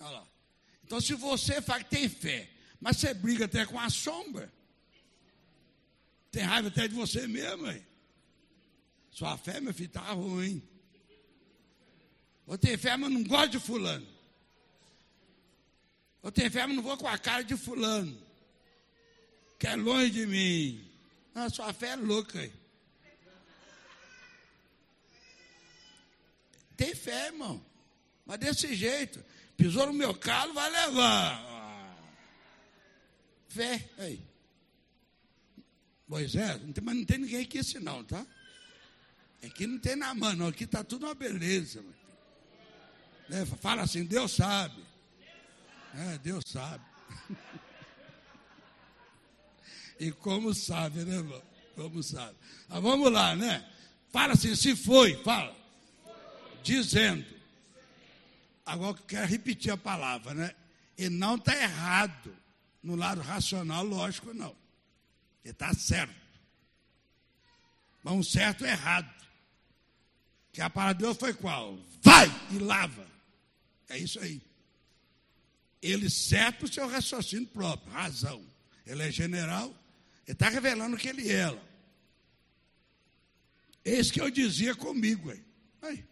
[0.01, 0.29] Olha lá.
[0.83, 2.49] Então, se você fala que tem fé,
[2.81, 4.51] mas você briga até com a sombra,
[6.31, 7.85] tem raiva até de você mesmo, hein?
[9.11, 10.63] Sua fé, meu filho, está ruim.
[12.47, 14.07] Vou ter fé, mas não gosto de fulano.
[16.23, 18.17] Vou ter fé, mas não vou com a cara de fulano.
[19.59, 20.89] Que é longe de mim.
[21.35, 22.39] Ah, sua fé é louca.
[22.39, 22.53] Aí.
[26.77, 27.65] Tem fé, irmão.
[28.25, 29.25] Mas desse jeito.
[29.57, 31.97] Pisou no meu calo, vai levar.
[33.49, 34.23] Fé, aí.
[36.07, 38.25] Moisés, não tem, mas não tem ninguém aqui assim não, tá?
[39.45, 40.47] Aqui não tem na mão.
[40.47, 41.83] Aqui está tudo uma beleza.
[43.29, 43.45] Né?
[43.61, 44.85] Fala assim, Deus sabe.
[45.95, 46.85] É, Deus sabe.
[49.99, 51.43] e como sabe, né, irmão?
[51.75, 52.37] Como sabe.
[52.69, 53.67] Mas vamos lá, né?
[54.11, 55.57] Fala assim, se foi, fala.
[56.67, 57.25] Dizendo.
[58.65, 60.53] Agora eu quero repetir a palavra, né?
[60.99, 62.37] E não está errado.
[62.83, 64.55] No lado racional, lógico, não.
[65.45, 66.15] Ele está certo.
[68.03, 69.15] Mas um certo é errado.
[70.53, 71.79] Que a palavra de Deus foi qual?
[72.03, 73.07] Vai e lava.
[73.89, 74.43] É isso aí.
[75.81, 78.45] Ele certo o seu raciocínio próprio, razão.
[78.85, 79.69] Ele é general,
[80.27, 81.57] ele está revelando que ele é.
[83.85, 85.31] Esse que eu dizia comigo.
[85.31, 85.45] Aí.
[85.83, 86.05] aí.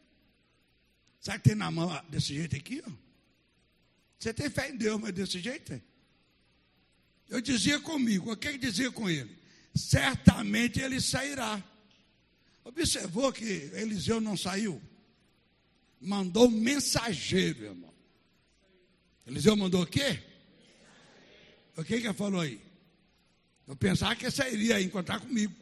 [1.25, 2.83] Sabe que tem na mão desse jeito aqui?
[2.87, 2.91] Ó?
[4.19, 5.73] Você tem fé em Deus, mas desse jeito?
[5.73, 5.83] Aí.
[7.29, 9.37] Eu dizia comigo, o que ele dizia com ele?
[9.75, 11.63] Certamente ele sairá.
[12.63, 14.81] Observou que Eliseu não saiu?
[16.05, 17.93] mandou um mensageiro, irmão.
[19.27, 20.23] Eliseu mandou o quê?
[21.77, 22.61] O que que ele falou aí?
[23.67, 25.55] Eu pensava que essa iria encontrar comigo.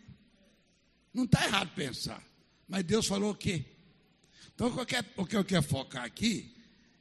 [1.14, 2.22] Não está errado pensar.
[2.68, 3.64] Mas Deus falou o quê?
[4.55, 4.69] Então,
[5.17, 6.55] o que eu quero focar aqui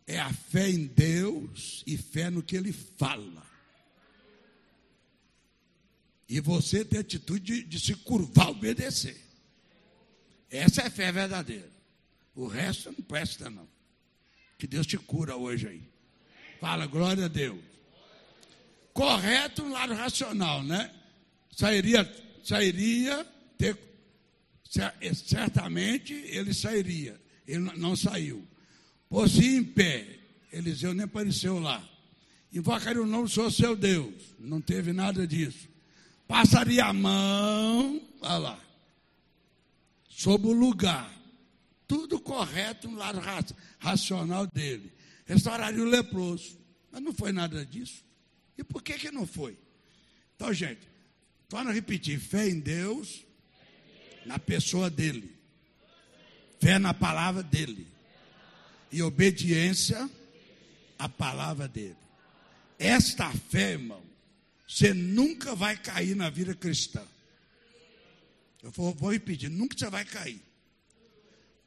[0.07, 3.45] é a fé em Deus e fé no que Ele fala.
[6.27, 9.19] E você ter atitude de, de se curvar, obedecer.
[10.49, 11.69] Essa é a fé verdadeira.
[12.33, 13.67] O resto não presta, não.
[14.57, 15.83] Que Deus te cura hoje aí.
[16.59, 17.59] Fala, glória a Deus.
[18.93, 20.93] Correto no lado racional, né?
[21.51, 22.09] Sairia,
[22.43, 23.25] sairia,
[23.57, 23.77] ter,
[25.13, 27.19] certamente ele sairia.
[27.51, 28.47] Ele não saiu.
[29.09, 30.07] Pôs-se em pé.
[30.53, 31.85] Eliseu nem apareceu lá.
[32.53, 34.13] Invocaria o nome do Senhor seu Deus.
[34.39, 35.69] Não teve nada disso.
[36.27, 38.65] Passaria a mão, olha lá,
[40.07, 41.13] sobre o lugar.
[41.85, 43.19] Tudo correto no lado
[43.79, 44.93] racional dele.
[45.25, 46.57] Restauraria o leproso.
[46.89, 48.05] Mas não foi nada disso.
[48.57, 49.57] E por que, que não foi?
[50.35, 50.87] Então, gente,
[51.49, 53.25] torna a repetir: fé em Deus,
[54.25, 55.35] na pessoa dele,
[56.61, 57.87] fé na palavra dele,
[58.91, 60.09] e obediência
[60.97, 61.97] à palavra dele.
[62.77, 64.01] Esta fé, irmão,
[64.67, 67.03] você nunca vai cair na vida cristã.
[68.61, 70.41] Eu vou, vou repetir: nunca você vai cair.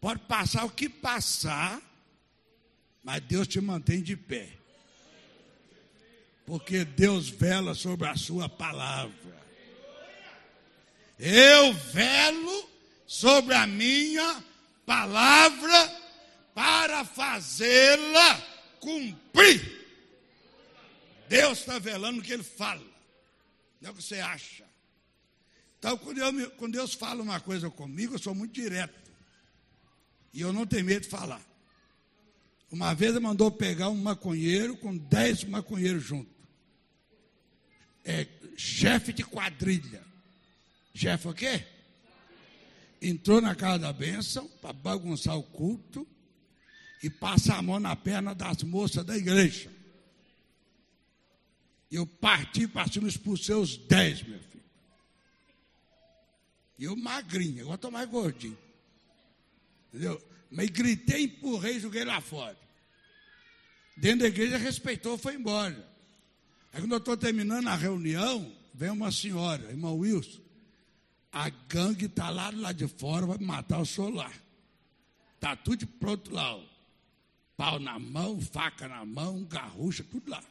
[0.01, 1.81] Pode passar o que passar,
[3.03, 4.49] mas Deus te mantém de pé.
[6.47, 9.45] Porque Deus vela sobre a sua palavra.
[11.19, 12.71] Eu velo
[13.07, 14.45] sobre a minha
[14.87, 16.03] palavra
[16.55, 18.43] para fazê-la
[18.81, 19.85] cumprir.
[21.29, 22.85] Deus está velando o que ele fala,
[23.81, 24.65] não é o que você acha.
[25.79, 28.95] Então, quando, eu, quando Deus fala uma coisa comigo, eu sou muito direto.
[30.33, 31.43] E eu não tenho medo de falar.
[32.71, 36.33] Uma vez ele mandou pegar um maconheiro com dez maconheiros juntos.
[38.05, 40.03] É, chefe de quadrilha.
[40.95, 41.67] Chefe o quê?
[43.07, 46.09] Entrou na casa da bênção para bagunçar o culto
[47.03, 49.71] e passa a mão na perna das moças da igreja.
[51.93, 54.65] Eu parti para cima, expulsei os dez, meu filho.
[56.79, 58.57] E eu magrinho, agora estou mais gordinho.
[59.93, 60.19] Entendeu?
[60.51, 62.59] Mas gritei, empurrei e joguei lá fora.
[63.99, 65.77] Dentro da igreja respeitou, foi embora.
[66.73, 70.44] Aí quando eu estou terminando a reunião, vem uma senhora, irmão Wilson.
[71.35, 74.33] A gangue está lá lado de fora, vai matar o solar.
[75.35, 76.55] Está tudo pronto lá.
[76.55, 76.63] Ó.
[77.57, 80.43] Pau na mão, faca na mão, garrucha, tudo lá.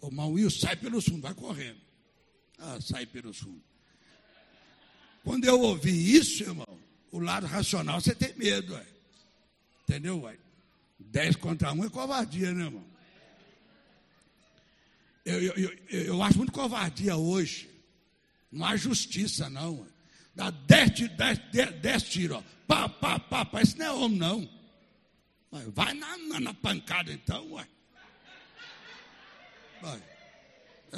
[0.00, 1.80] O Wilson sai pelo fundo, vai correndo.
[2.58, 3.62] Ah, sai pelo fundo.
[5.22, 6.78] Quando eu ouvi isso, irmão,
[7.12, 8.86] o lado racional você tem medo, ué.
[9.84, 10.22] entendeu?
[10.22, 10.36] Ué?
[10.98, 12.84] Dez contra um é covardia, né, irmão?
[15.24, 17.71] Eu, eu, eu, eu acho muito covardia hoje
[18.52, 19.86] não há justiça, não.
[20.34, 22.42] Dá dez, dez, dez, dez tiros, ó.
[22.66, 23.62] Pá, pá, pá, pá.
[23.62, 24.48] Isso não é homem, não.
[25.74, 27.66] Vai na, na, na pancada, então, ué.
[29.80, 30.02] Vai.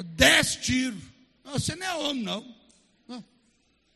[0.03, 1.01] Dez tiros.
[1.45, 2.55] Você não é homem, não.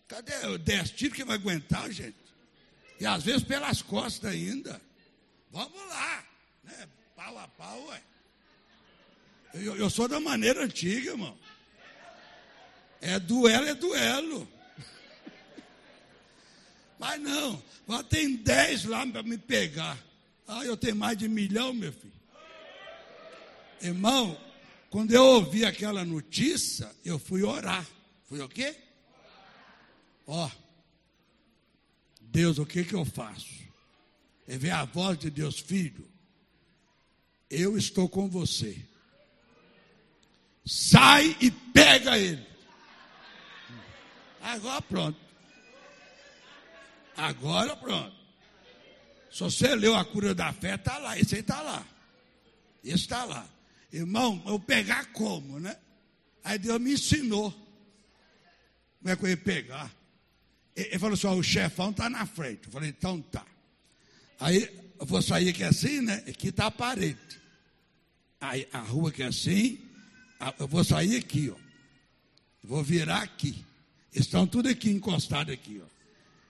[0.08, 2.17] Cadê dez tiros que vai aguentar, gente?
[3.00, 4.82] E às vezes pelas costas ainda.
[5.52, 6.26] Vamos lá.
[6.63, 6.89] Né?
[7.15, 8.02] Pau a pau, ué.
[9.54, 11.38] Eu, eu sou da maneira antiga, irmão.
[13.02, 14.48] É duelo, é duelo.
[17.00, 19.98] Mas não, lá tem dez lá para me pegar.
[20.46, 22.12] Ah, eu tenho mais de milhão, meu filho.
[23.82, 24.38] Irmão,
[24.90, 27.88] quando eu ouvi aquela notícia, eu fui orar.
[28.28, 28.76] Fui o quê?
[30.28, 30.50] Ó,
[32.20, 33.60] Deus, o que que eu faço?
[34.48, 36.08] É ver a voz de Deus, filho.
[37.50, 38.78] Eu estou com você.
[40.66, 42.49] Sai e pega ele.
[44.41, 45.19] Agora pronto.
[47.15, 48.15] Agora pronto.
[49.32, 51.17] Se você leu a cura da fé, está lá.
[51.19, 51.86] Esse aí está lá.
[52.84, 53.47] Esse está lá.
[53.91, 55.78] Irmão, eu pegar como, né?
[56.43, 57.51] Aí Deus me ensinou.
[58.99, 59.91] Como é que eu ia pegar?
[60.76, 62.66] Ele falou assim: ó, o chefão está na frente.
[62.66, 63.45] Eu falei, então tá.
[64.39, 66.24] Aí eu vou sair aqui assim, né?
[66.28, 67.20] Aqui está a parede.
[68.39, 69.80] Aí a rua aqui é assim.
[70.57, 71.55] Eu vou sair aqui, ó.
[72.64, 73.66] Vou virar aqui.
[74.14, 75.88] Estão tudo aqui encostados aqui, ó.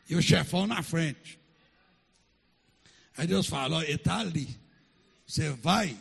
[0.10, 1.40] E o chefão na frente.
[3.16, 4.48] Aí Deus fala, ó, ele está ali.
[5.28, 5.96] Você vai,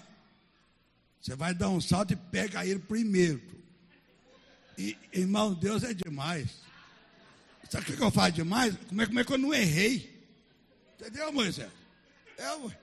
[1.20, 3.42] você vai dar um salto e pega ele primeiro.
[4.78, 6.48] E, irmão, Deus é demais.
[7.68, 8.74] Sabe o que eu faço demais?
[8.88, 10.18] Como é, como é que eu não errei?
[10.94, 11.70] Entendeu, Moisés?
[12.38, 12.78] É, ué.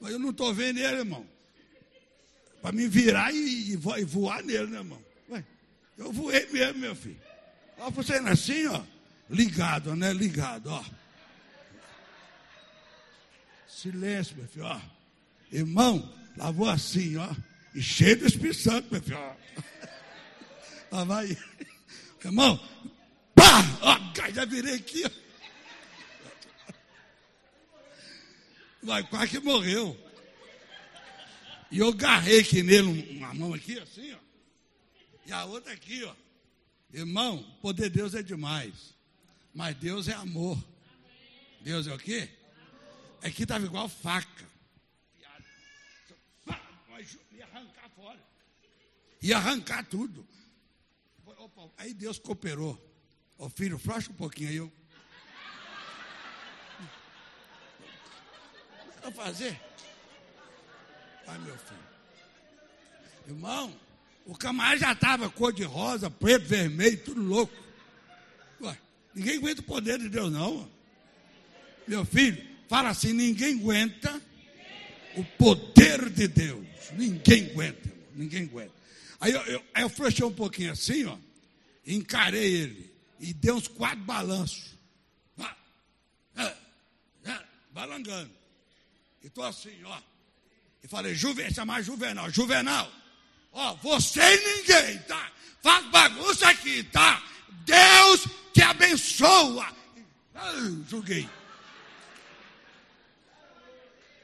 [0.00, 1.26] Mas eu não estou vendo ele, irmão.
[2.60, 5.02] Para me virar e, e, voar nele, né, irmão?
[5.30, 5.44] Ué,
[5.96, 7.20] eu voei mesmo, meu filho.
[7.82, 8.80] Ó, você assim, ó.
[9.28, 10.12] Ligado, né?
[10.12, 10.84] Ligado, ó.
[13.66, 14.66] Silêncio, meu filho.
[14.66, 14.80] Ó.
[15.50, 17.28] Irmão, lavou assim, ó.
[17.74, 19.18] E cheio do Espírito Santo, meu filho.
[19.18, 19.34] Ó.
[20.92, 21.36] Lá vai.
[22.24, 22.56] Irmão,
[23.34, 23.62] pá!
[23.80, 25.10] Ó, já virei aqui, ó.
[28.84, 29.98] Vai, quase que morreu.
[31.70, 34.18] E eu garrei aqui nele, uma mão aqui, assim, ó.
[35.26, 36.21] E a outra aqui, ó.
[36.92, 38.94] Irmão, o poder de Deus é demais.
[39.54, 40.62] Mas Deus é amor.
[41.60, 42.28] Deus é o quê?
[43.22, 44.50] Aqui estava igual faca.
[47.32, 48.20] Ia arrancar fora.
[49.22, 50.26] Ia arrancar tudo.
[51.76, 52.78] Aí Deus cooperou.
[53.38, 54.56] Ô filho, frocha um pouquinho aí.
[54.56, 54.72] Eu...
[59.02, 59.60] Vou fazer?
[61.26, 61.88] Ai, meu filho.
[63.26, 63.78] Irmão,
[64.24, 67.52] o camarada já estava cor de rosa, preto, vermelho, tudo louco.
[68.60, 68.78] Ué,
[69.14, 70.70] ninguém aguenta o poder de Deus, não.
[71.86, 74.20] Meu filho, fala assim: ninguém aguenta
[75.16, 76.66] o poder de Deus.
[76.92, 78.72] Ninguém aguenta, irmão, ninguém aguenta.
[79.20, 81.16] Aí eu, eu, aí eu um pouquinho assim, ó,
[81.86, 84.72] encarei ele e dei uns quatro balanços.
[87.72, 88.30] Balangando.
[89.22, 89.98] E estou assim, ó.
[90.82, 92.90] E falei, Juven, chamar Juvenal, Juvenal,
[93.52, 95.30] ó, você e ninguém, tá?
[95.62, 97.22] Faz bagunça aqui, tá?
[97.64, 99.66] Deus te abençoa.
[100.34, 100.52] Ah,
[100.88, 101.28] julguei.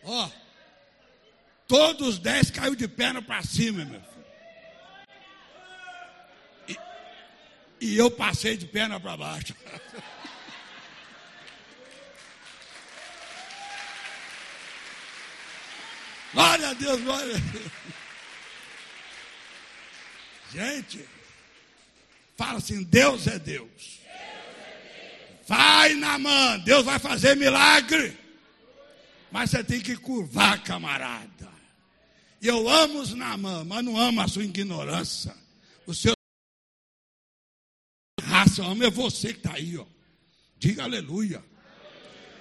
[0.02, 0.28] Ó,
[1.66, 4.08] todos os dez caiu de perna para cima, meu filho.
[6.68, 6.78] E,
[7.80, 9.54] e eu passei de perna para baixo.
[16.32, 17.72] Glória a Deus, glória a Deus.
[20.52, 21.04] Gente,
[22.36, 23.98] fala assim: Deus é Deus.
[25.46, 28.16] Vai na mão, Deus vai fazer milagre.
[29.30, 31.48] Mas você tem que curvar, camarada.
[32.40, 35.34] E eu amo os Namã, mas não amo a sua ignorância.
[35.86, 36.12] O seu
[38.22, 39.86] raça, eu amo é você que está aí, ó.
[40.58, 41.42] Diga aleluia.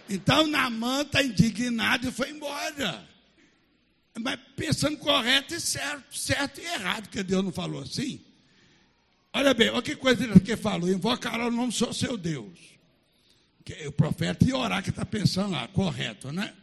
[0.10, 3.08] Então Namã está indignado e foi embora.
[4.20, 8.22] Mas pensando correto e certo, certo e errado, porque Deus não falou assim.
[9.34, 12.58] Olha bem, olha que coisa que falou: invocará o nome do seu Deus.
[13.64, 16.56] Que o profeta ia orar, que está pensando lá, correto, né?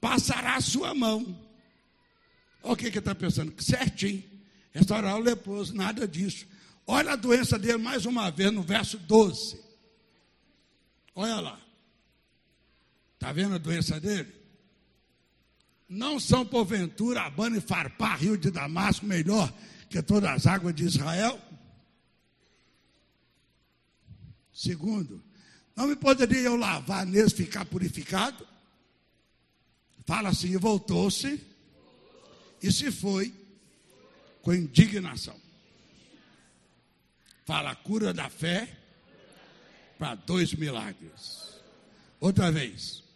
[0.00, 1.38] Passará a sua mão.
[2.62, 4.22] Olha o que está pensando, certinho.
[4.72, 6.46] Restaurar o leproso, nada disso.
[6.86, 9.60] Olha a doença dele mais uma vez no verso 12.
[11.14, 11.60] Olha lá.
[13.14, 14.39] Está vendo a doença dele?
[15.90, 19.52] Não são, porventura, Abana e Farpá, rio de Damasco, melhor
[19.88, 21.36] que todas as águas de Israel?
[24.52, 25.20] Segundo,
[25.74, 28.46] não me poderia eu lavar neles, ficar purificado?
[30.06, 31.44] Fala assim, e voltou-se
[32.62, 33.34] e se foi
[34.42, 35.36] com indignação.
[37.44, 38.78] Fala, cura da fé
[39.98, 41.60] para dois milagres.
[42.20, 43.09] Outra vez.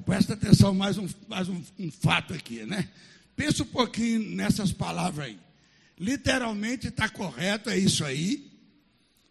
[0.00, 2.88] Presta atenção, mais um, mais um, um fato aqui, né?
[3.36, 5.38] Pensa um pouquinho nessas palavras aí.
[5.98, 8.50] Literalmente está correto, é isso aí,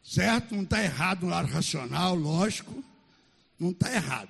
[0.03, 0.55] certo?
[0.55, 2.83] Não está errado no lado racional, lógico,
[3.59, 4.29] não está errado.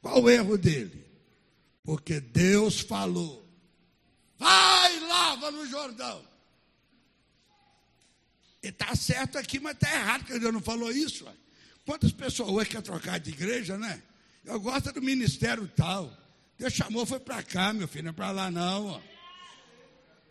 [0.00, 1.04] Qual o erro dele?
[1.84, 3.46] Porque Deus falou:
[4.38, 6.24] vai, lava no Jordão.
[8.62, 11.26] E está certo aqui, mas está errado, porque Deus não falou isso.
[11.84, 14.02] Quantas pessoas hoje querem trocar de igreja, né?
[14.44, 16.12] Eu gosto do ministério tal.
[16.58, 18.86] Deus chamou, foi para cá, meu filho, não é para lá não.
[18.86, 19.00] Ó.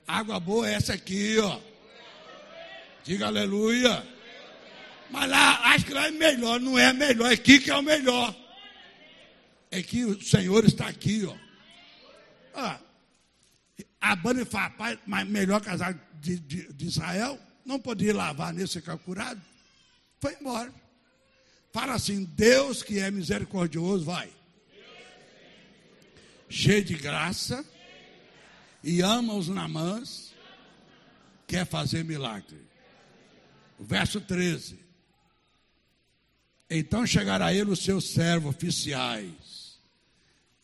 [0.08, 1.60] Água boa é essa aqui, ó.
[3.04, 4.06] Diga aleluia.
[5.10, 7.82] Mas lá, acho que lá é melhor, não é melhor, é aqui que é o
[7.82, 8.36] melhor.
[9.72, 11.36] É que o Senhor está aqui, ó.
[12.54, 12.80] Ah,
[14.02, 18.80] a banda fala, pai, mas melhor casal de, de, de Israel, não podia lavar nesse
[18.80, 19.42] ficar curado.
[20.20, 20.74] Foi embora.
[21.72, 24.30] Fala assim: Deus que é misericordioso, vai.
[26.50, 27.64] Cheio de graça
[28.84, 30.34] e ama os namãs,
[31.46, 32.58] quer fazer milagre.
[33.80, 34.80] verso 13.
[36.70, 39.80] Então chegará a ele os seus servos oficiais.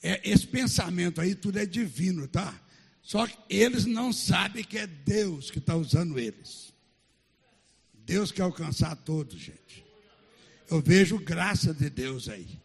[0.02, 2.54] É, esse pensamento aí, tudo é divino, tá?
[3.02, 6.74] Só que eles não sabem que é Deus que está usando eles.
[7.94, 9.85] Deus quer alcançar todos, gente.
[10.70, 12.60] Eu vejo graça de Deus aí.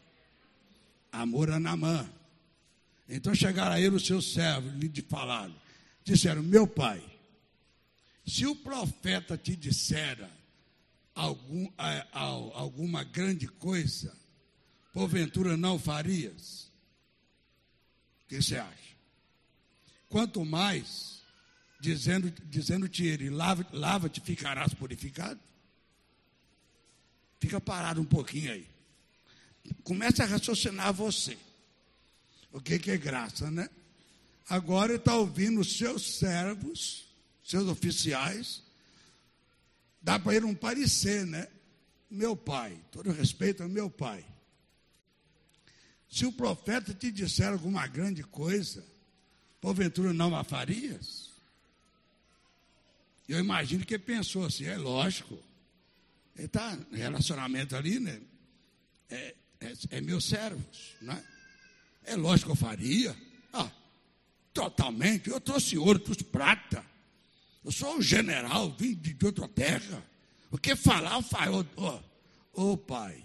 [1.13, 2.09] Amor a Namã.
[3.09, 5.55] Então chegaram a ele os seus servos, lhe falaram.
[6.05, 7.03] Disseram, meu pai,
[8.27, 10.31] se o profeta te dissera
[11.15, 11.69] algum,
[12.55, 14.17] alguma grande coisa,
[14.93, 16.71] porventura não farias?
[18.25, 18.91] O que você acha?
[20.09, 21.23] Quanto mais,
[21.81, 25.41] dizendo, dizendo-te ele, lava-te, lava ficarás purificado.
[27.41, 28.69] Fica parado um pouquinho aí.
[29.83, 31.39] Começa a raciocinar você.
[32.53, 33.69] O que, que é graça, né?
[34.49, 37.07] Agora está ouvindo os seus servos,
[37.43, 38.63] seus oficiais.
[40.03, 41.49] Dá para ele um parecer, né?
[42.11, 44.25] Meu pai, todo respeito ao meu pai.
[46.11, 48.85] Se o profeta te disser alguma grande coisa,
[49.61, 51.31] porventura não a farias?
[53.29, 55.39] Eu imagino que ele pensou assim, é lógico.
[56.41, 58.19] Ele está relacionamento ali, né?
[59.11, 61.23] É, é, é meus servos, né?
[62.03, 63.15] É lógico que eu faria.
[63.53, 63.71] Ah,
[64.55, 65.29] totalmente.
[65.29, 66.83] Eu trouxe ouro, trouxe prata.
[67.63, 70.03] Eu sou um general, vim de, de outra terra.
[70.51, 71.61] O que falar, eu falo.
[71.77, 72.01] Ô
[72.55, 73.23] oh, oh, pai,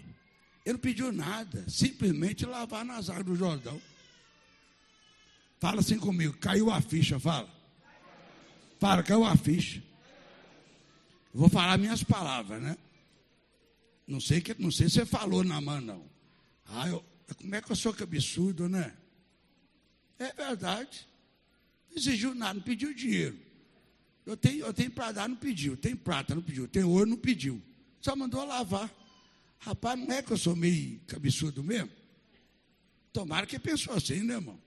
[0.62, 3.80] ele não pediu nada, simplesmente lavar nas águas do Jordão.
[5.58, 7.48] Fala assim comigo, caiu a ficha, fala.
[8.78, 9.82] Fala, caiu a ficha.
[11.32, 12.76] Vou falar minhas palavras, né?
[14.06, 16.08] Não sei, que, não sei se você falou na mão, não.
[16.66, 17.04] Ah, eu,
[17.36, 18.96] como é que eu sou que absurdo, né?
[20.18, 21.06] É verdade.
[21.90, 23.38] Não exigiu nada, não pediu dinheiro.
[24.24, 25.76] Eu tenho, eu tenho para dar, não pediu.
[25.76, 26.68] Tem prata, não pediu.
[26.68, 27.62] Tem ouro, não pediu.
[28.00, 28.92] Só mandou lavar.
[29.58, 31.90] Rapaz, não é que eu sou meio cabeçudo mesmo?
[33.12, 34.60] Tomara que pensou assim, né, irmão?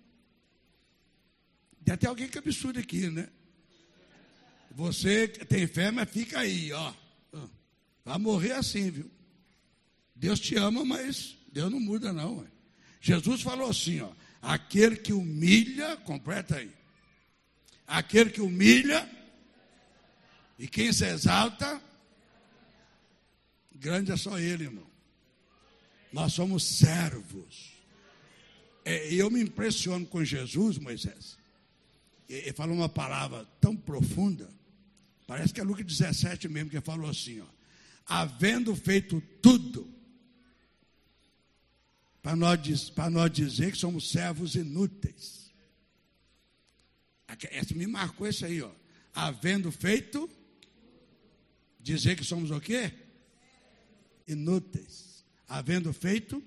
[1.86, 3.30] Tem até alguém cabeçudo aqui, né?
[4.72, 6.94] Você tem fé, mas fica aí, ó.
[8.04, 9.19] Vai morrer assim, viu?
[10.20, 12.40] Deus te ama, mas Deus não muda, não.
[12.40, 12.48] Ué.
[13.00, 14.12] Jesus falou assim, ó.
[14.42, 16.72] Aquele que humilha, completa aí.
[17.88, 19.10] Aquele que humilha
[20.58, 21.82] e quem se exalta,
[23.74, 24.88] grande é só ele, irmão.
[26.12, 27.72] Nós somos servos.
[28.84, 31.38] É, eu me impressiono com Jesus, Moisés.
[32.28, 34.50] Ele falou uma palavra tão profunda.
[35.26, 37.46] Parece que é Lucas 17 mesmo que falou assim, ó.
[38.06, 39.99] Havendo feito tudo,
[42.22, 45.52] para nós, para nós dizer que somos servos inúteis.
[47.52, 48.72] Essa me marcou isso aí, ó.
[49.14, 50.30] Havendo feito,
[51.80, 52.92] dizer que somos o quê?
[54.28, 55.24] Inúteis.
[55.48, 56.44] Havendo feito,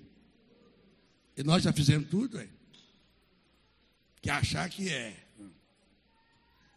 [1.35, 2.47] e nós já fizemos tudo, é?
[4.21, 5.25] Que achar que é.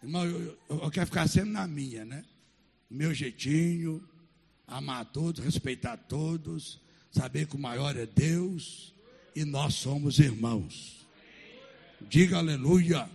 [0.02, 2.24] Irmão, eu, eu, eu quero ficar sempre na minha, né?
[2.88, 4.06] Meu jeitinho,
[4.66, 6.80] amar todos, respeitar todos,
[7.16, 8.92] saber que o maior é Deus
[9.34, 11.06] e nós somos irmãos.
[12.02, 13.08] Diga aleluia.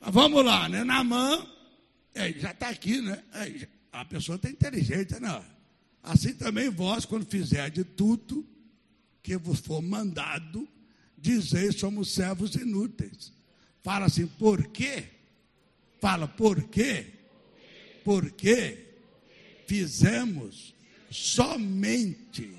[0.00, 0.82] Mas vamos lá, né?
[0.82, 1.48] Na mão,
[2.14, 3.22] é, já está aqui, né?
[3.32, 5.44] É, a pessoa está inteligente, né?
[6.02, 8.44] Assim também vós, quando fizer de tudo
[9.22, 10.68] que vos for mandado,
[11.16, 13.32] dizer somos servos inúteis.
[13.82, 15.04] Fala assim, por quê?
[16.00, 17.06] Fala, por quê?
[18.04, 18.86] Porque
[19.66, 20.74] fizemos
[21.10, 22.54] somente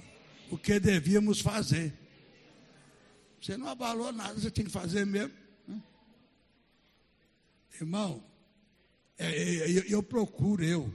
[0.49, 1.93] o que devíamos fazer.
[3.41, 5.33] Você não abalou nada, você tinha que fazer mesmo.
[5.67, 5.81] Né?
[7.79, 8.23] Irmão,
[9.17, 10.93] é, é, eu, eu procuro, eu,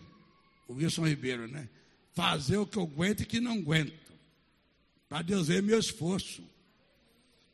[0.68, 1.68] o Wilson Ribeiro, né?
[2.12, 4.12] Fazer o que eu aguento e que não aguento.
[5.08, 6.42] Para Deus ver meu esforço.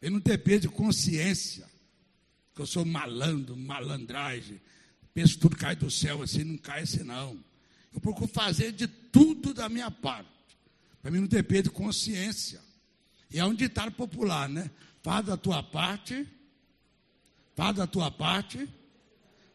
[0.01, 1.69] Ele não ter peso de consciência.
[2.55, 4.61] Que eu sou malandro, malandragem.
[5.13, 7.43] Penso que tudo cai do céu assim, não cai assim não.
[7.93, 10.29] Eu procuro fazer de tudo da minha parte.
[11.03, 12.61] Para mim não peso de consciência.
[13.31, 14.71] E é um ditado popular, né?
[15.03, 16.29] Faz da tua parte,
[17.57, 18.69] faz da tua parte,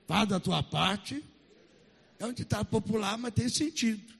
[0.08, 1.24] faz da tua parte.
[2.18, 4.14] É um ditado popular, mas tem sentido.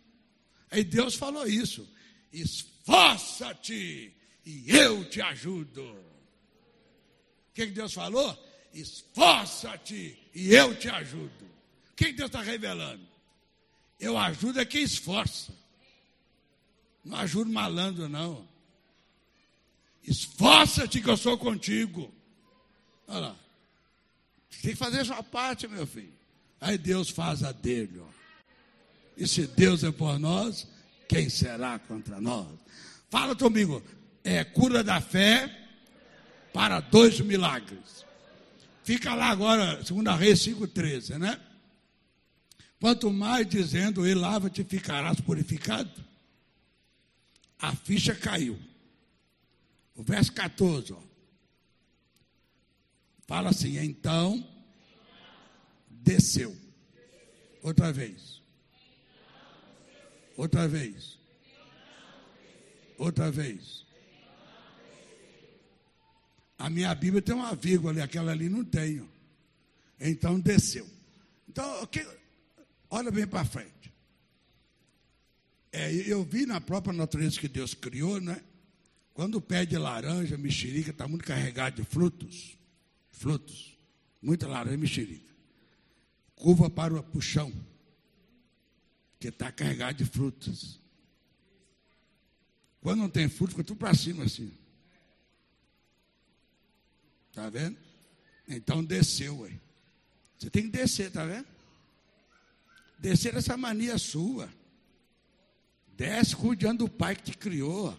[0.70, 1.88] Aí Deus falou isso.
[2.32, 4.14] Esforça-te
[4.46, 5.82] e eu te ajudo.
[5.84, 8.38] O que, que Deus falou?
[8.74, 11.46] Esforça-te e eu te ajudo.
[11.92, 13.15] O que, que Deus está revelando?
[14.00, 15.54] Eu ajudo é quem esforça.
[17.04, 18.48] Não ajudo malandro, não.
[20.04, 22.14] Esforça-te que eu sou contigo.
[23.08, 23.36] Olha lá.
[24.62, 26.14] Tem que fazer a sua parte, meu filho.
[26.60, 28.00] Aí Deus faz a dele.
[28.00, 28.08] Ó.
[29.18, 30.68] E se Deus é por nós,
[31.08, 32.48] quem será contra nós?
[33.10, 33.82] Fala comigo.
[34.24, 35.68] É cura da fé
[36.52, 38.06] para dois milagres.
[38.84, 41.40] Fica lá agora, 2 Reis 5,13, né?
[42.80, 45.92] Quanto mais dizendo, ele lava-te ficarás purificado,
[47.60, 48.60] a ficha caiu.
[49.96, 51.00] O verso 14, ó,
[53.26, 54.46] fala assim: então
[55.90, 56.56] desceu.
[57.62, 58.42] Outra vez.
[60.38, 61.18] Outra vez.
[62.98, 63.86] Outra vez.
[66.58, 69.10] A minha Bíblia tem uma vírgula ali, aquela ali não tenho.
[70.00, 70.88] Então desceu.
[71.50, 72.06] Então, okay,
[72.96, 73.94] olha bem para frente.
[75.72, 78.42] É, eu vi na própria natureza que Deus criou, né?
[79.14, 82.58] Quando o pé de laranja, mexerica, está muito carregado de frutos,
[83.12, 83.78] frutos,
[84.22, 85.34] muita laranja, mexerica,
[86.36, 87.52] curva para o chão,
[89.20, 90.80] que está carregado de frutos.
[92.82, 94.54] Quando não tem fruto, fica tudo para cima assim.
[97.30, 97.78] Está vendo?
[98.48, 99.52] Então desceu, ué.
[100.38, 101.55] Você tem que descer, está vendo?
[102.98, 104.50] Descer essa mania sua.
[105.96, 107.98] Desce cuidando do pai que te criou.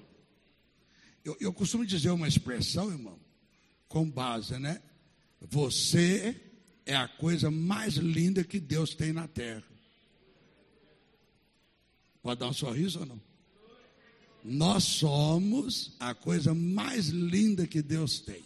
[1.25, 3.19] Eu, eu costumo dizer uma expressão, irmão,
[3.89, 4.83] com base, né?
[5.41, 6.41] Você
[6.85, 9.65] é a coisa mais linda que Deus tem na terra.
[12.23, 13.21] Pode dar um sorriso ou não?
[14.45, 18.45] Nós somos a coisa mais linda que Deus tem.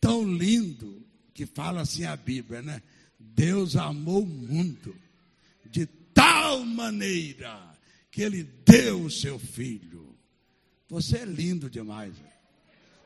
[0.00, 2.82] Tão lindo que fala assim a Bíblia, né?
[3.18, 4.94] Deus amou o mundo
[5.66, 7.76] de tal maneira
[8.10, 9.98] que ele deu o seu filho
[10.88, 12.14] você é lindo demais.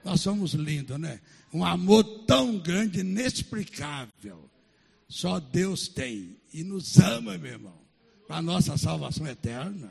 [0.05, 1.21] Nós somos lindos, né?
[1.53, 4.49] Um amor tão grande, inexplicável.
[5.09, 6.37] Só Deus tem.
[6.53, 7.79] E nos ama, meu irmão.
[8.27, 9.91] Para a nossa salvação eterna.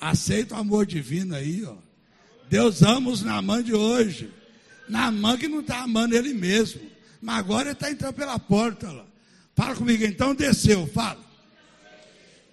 [0.00, 1.76] Aceita o amor divino aí, ó.
[2.48, 4.30] Deus ama os Namã de hoje.
[4.88, 6.80] Namã que não está amando ele mesmo.
[7.20, 9.06] Mas agora ele está entrando pela porta lá.
[9.54, 11.20] Fala comigo então, desceu, fala.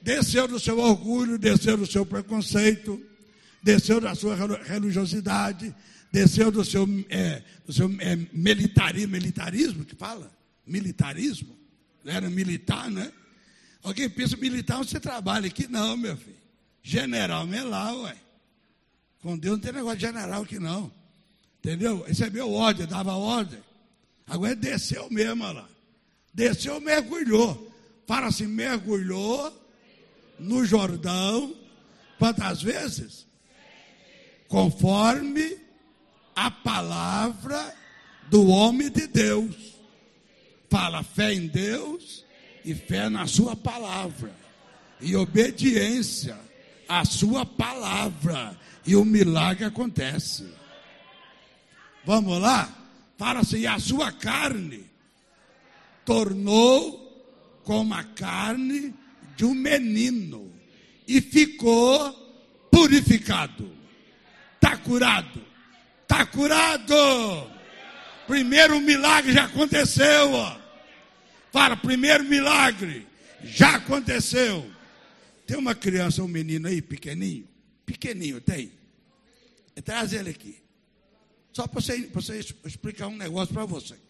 [0.02, 3.10] Desceu do seu orgulho, desceu do seu preconceito
[3.62, 5.76] desceu da sua religiosidade,
[6.12, 10.32] desceu do seu, é, do seu é, militarismo, militarismo que fala?
[10.66, 11.58] Militarismo?
[12.06, 13.12] Era militar, né?
[13.84, 15.68] Alguém pensa militar, você trabalha aqui?
[15.68, 16.38] Não, meu filho.
[16.82, 18.16] General é lá, ué.
[19.22, 20.92] Com Deus não tem negócio de general aqui não.
[21.60, 22.04] Entendeu?
[22.08, 23.60] Recebeu ordem, dava ordem.
[24.26, 25.68] Agora desceu mesmo lá.
[26.40, 27.72] Desceu, mergulhou.
[28.08, 29.54] Fala assim, mergulhou
[30.40, 31.56] no Jordão.
[32.18, 33.30] Quantas vezes?
[34.50, 35.58] conforme
[36.36, 37.74] a palavra
[38.28, 39.56] do homem de Deus.
[40.70, 42.26] Fala fé em Deus
[42.66, 44.32] e fé na sua palavra.
[45.00, 46.38] E obediência
[46.88, 48.58] à sua palavra.
[48.86, 50.52] E o milagre acontece.
[52.04, 52.70] Vamos lá?
[53.18, 54.89] Fala assim: a sua carne
[56.10, 58.96] tornou como a carne
[59.38, 60.52] de um menino
[61.08, 62.12] e ficou
[62.72, 63.72] purificado.
[64.56, 65.40] Está curado.
[66.02, 66.96] Está curado.
[68.26, 70.32] Primeiro milagre já aconteceu.
[71.52, 73.06] Fala, primeiro milagre
[73.44, 74.68] já aconteceu.
[75.46, 77.48] Tem uma criança, um menino aí, pequenininho.
[77.86, 78.72] Pequenininho, tem.
[79.86, 80.58] Traz ele aqui.
[81.54, 84.09] Só para você, você explicar um negócio para você.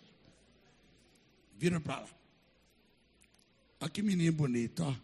[1.60, 2.08] Vira para lá.
[3.82, 4.96] Olha que menino bonito, ó.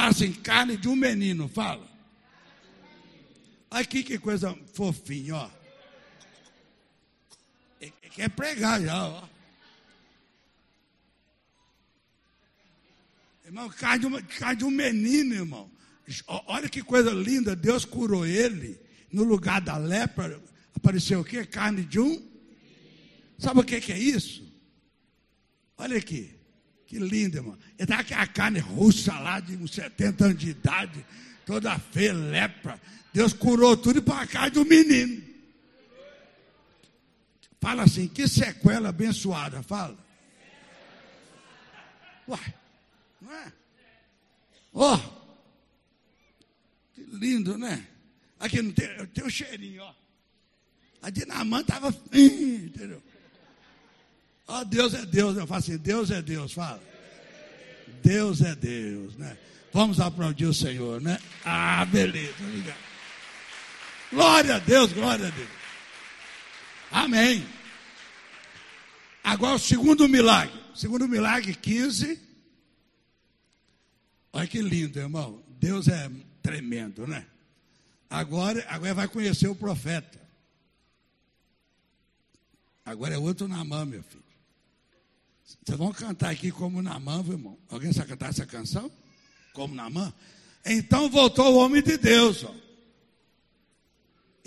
[0.00, 1.86] Assim, carne de um menino, fala.
[3.68, 5.50] Aqui que coisa fofinha, ó.
[8.14, 9.28] Quer pregar já, ó.
[13.44, 15.70] Irmão, carne de, uma, carne de um menino, irmão.
[16.46, 18.80] Olha que coisa linda, Deus curou ele.
[19.10, 20.40] No lugar da lepra,
[20.76, 21.44] apareceu o quê?
[21.44, 22.22] Carne de um.
[23.36, 24.47] Sabe o que, que é isso?
[25.78, 26.38] Olha aqui.
[26.86, 27.56] Que lindo, irmão.
[27.78, 31.04] Ele estava com a carne russa lá, de uns 70 anos de idade,
[31.44, 32.80] toda feia, lepra.
[33.12, 35.22] Deus curou tudo para a casa do menino.
[37.60, 39.98] Fala assim, que sequela abençoada, fala.
[42.26, 42.54] Uai,
[43.20, 43.52] não é?
[44.72, 44.98] Ó, oh,
[46.94, 47.86] que lindo, né?
[48.38, 49.94] Aqui não tem, tem um cheirinho, ó.
[51.02, 53.02] A Dinamã estava, entendeu?
[54.48, 56.82] Ó, oh, Deus é Deus, eu falo assim, Deus é Deus, fala.
[58.02, 59.36] Deus é Deus, né?
[59.72, 61.18] Vamos aplaudir o Senhor, né?
[61.44, 62.78] Ah, beleza, obrigado.
[64.10, 65.48] Glória a Deus, glória a Deus.
[66.90, 67.46] Amém.
[69.22, 70.58] Agora o segundo milagre.
[70.74, 72.18] Segundo milagre 15.
[74.32, 75.42] Olha que lindo, irmão.
[75.60, 76.10] Deus é
[76.42, 77.26] tremendo, né?
[78.08, 80.18] Agora, agora vai conhecer o profeta.
[82.82, 84.27] Agora é outro Namã, meu filho.
[85.64, 87.58] Vocês vão cantar aqui como Namã, meu irmão.
[87.68, 88.90] Alguém sabe cantar essa canção?
[89.52, 90.12] Como Namã?
[90.64, 92.54] Então voltou o homem de Deus, ó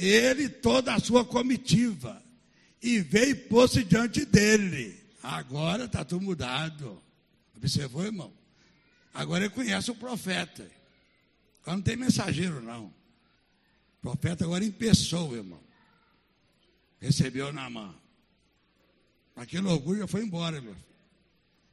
[0.06, 2.22] ele toda a sua comitiva,
[2.82, 5.00] e veio e pôs-se diante dele.
[5.22, 7.02] Agora está tudo mudado.
[7.56, 8.34] Observou, irmão?
[9.14, 10.68] Agora ele conhece o profeta.
[11.62, 12.86] Agora não tem mensageiro, não.
[12.86, 15.62] O profeta agora em pessoa, irmão.
[17.00, 17.96] recebeu na mão.
[19.36, 20.76] Aquele orgulho já foi embora, meu.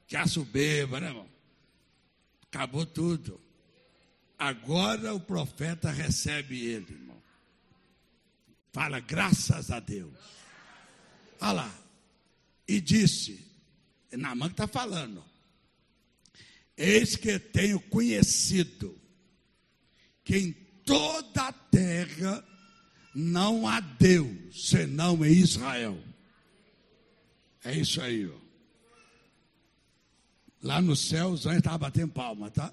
[0.09, 1.29] Que a soberba, né, irmão?
[2.51, 3.39] Acabou tudo.
[4.39, 7.23] Agora o profeta recebe ele, irmão.
[8.73, 10.15] Fala, graças a Deus.
[11.41, 11.79] Olha lá.
[12.67, 13.47] E disse,
[14.13, 15.23] na mão que está falando,
[16.77, 18.99] eis que tenho conhecido
[20.25, 20.53] que em
[20.85, 22.45] toda a terra
[23.15, 26.03] não há Deus senão em Israel.
[27.65, 28.48] É isso aí, ó.
[30.63, 32.73] Lá no céu, os anjos estavam batendo palma, tá?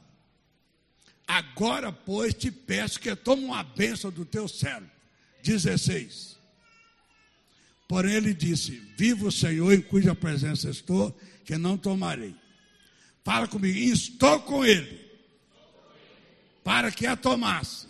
[1.27, 4.89] Agora, pois, te peço que tome uma bênção do teu servo.
[5.43, 6.37] 16.
[7.87, 12.35] Porém, ele disse: Viva o Senhor em cuja presença estou, que não tomarei.
[13.23, 15.03] Fala comigo, estou com ele,
[16.63, 17.87] para que a tomasse.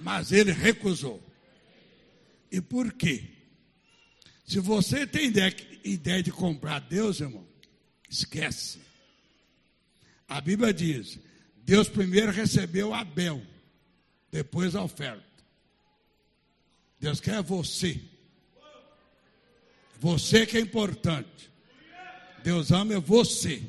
[0.00, 1.22] Mas ele recusou.
[2.50, 3.24] E por quê?
[4.46, 5.54] Se você tem ideia,
[5.84, 7.46] ideia de comprar Deus, irmão,
[8.08, 8.78] esquece.
[10.28, 11.18] A Bíblia diz:
[11.56, 13.42] Deus primeiro recebeu Abel,
[14.30, 15.24] depois a oferta.
[16.98, 18.00] Deus quer você.
[20.00, 21.50] Você que é importante.
[22.42, 23.62] Deus ama você.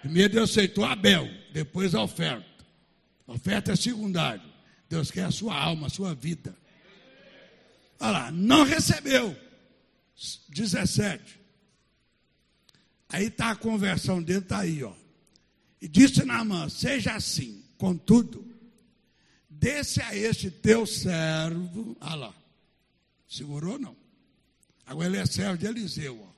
[0.00, 2.64] Primeiro Deus aceitou Abel, depois a oferta.
[3.26, 4.42] A oferta é secundária.
[4.88, 6.56] Deus quer a sua alma, a sua vida.
[8.00, 9.36] Olha lá, não recebeu.
[10.48, 11.40] 17.
[13.08, 14.92] Aí está a conversão dele, está aí, ó.
[15.82, 18.46] E disse Naamã: Seja assim, contudo,
[19.50, 21.96] desce a este teu servo.
[22.00, 22.34] Ah lá,
[23.28, 23.96] segurou não?
[24.86, 26.22] Agora ele é servo de Eliseu.
[26.22, 26.32] Ó.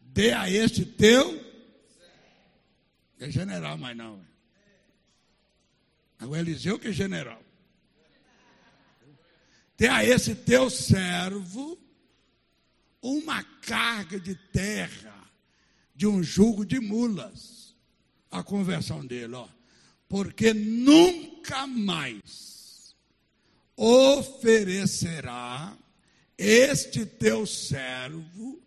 [0.00, 1.44] Dê a este teu.
[3.18, 4.24] É general, mas não.
[6.20, 7.42] Agora Eliseu que é general.
[9.76, 11.76] Dê a esse teu servo
[13.02, 15.28] uma carga de terra
[15.92, 17.55] de um jugo de mulas
[18.30, 19.46] a conversão dele, ó.
[20.08, 22.94] Porque nunca mais
[23.76, 25.76] oferecerá
[26.38, 28.62] este teu servo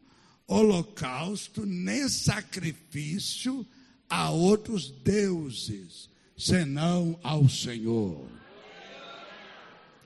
[0.48, 3.66] holocausto nem sacrifício
[4.10, 8.28] a outros deuses, senão ao Senhor.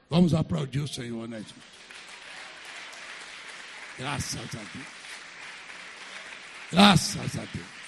[0.09, 1.43] Vamos aplaudir o Senhor, né?
[3.97, 4.87] Graças a Deus.
[6.71, 7.82] Graças a Deus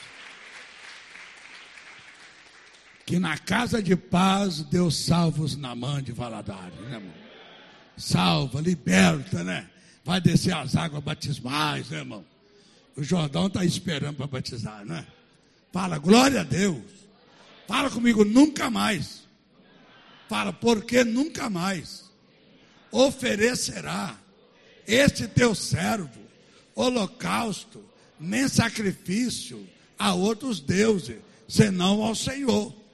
[3.06, 7.14] que na casa de paz Deus salva os Namã de Valadares, né, irmão?
[7.96, 9.70] Salva, liberta, né?
[10.04, 12.26] Vai descer as águas batismais, né, irmão?
[12.96, 15.06] O Jordão está esperando para batizar, né?
[15.72, 16.84] Fala, glória a Deus.
[17.68, 19.24] Fala comigo, nunca mais.
[20.28, 22.06] Fala, porque nunca mais
[22.92, 24.18] oferecerá
[24.88, 26.22] este teu servo
[26.74, 27.84] holocausto,
[28.20, 32.85] nem sacrifício a outros deuses, senão ao Senhor.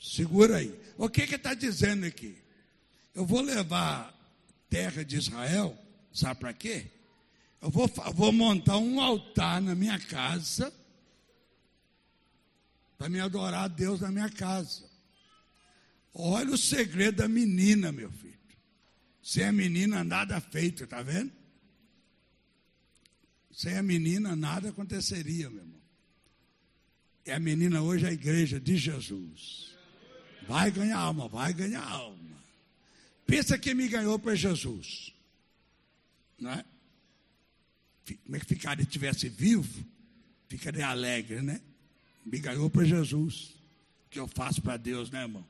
[0.00, 0.78] Segura aí.
[0.96, 2.36] O que está dizendo aqui?
[3.14, 4.14] Eu vou levar
[4.70, 5.76] terra de Israel,
[6.12, 6.86] sabe para quê?
[7.60, 10.72] Eu vou, vou montar um altar na minha casa
[12.96, 14.84] para me adorar a Deus na minha casa.
[16.14, 18.38] Olha o segredo da menina, meu filho.
[19.22, 21.32] Sem a menina, nada feito, tá vendo?
[23.52, 25.80] Sem a menina, nada aconteceria, meu irmão.
[27.26, 29.77] E a menina hoje é a igreja de Jesus.
[30.48, 32.16] Vai ganhar alma, vai ganhar alma.
[33.26, 35.12] Pensa que me ganhou para Jesus.
[36.40, 36.64] Não é?
[38.24, 39.84] Como é que ficaria se estivesse vivo?
[40.48, 41.60] Ficaria alegre, né?
[42.24, 43.50] Me ganhou para Jesus.
[44.06, 45.44] O que eu faço para Deus, né, irmão?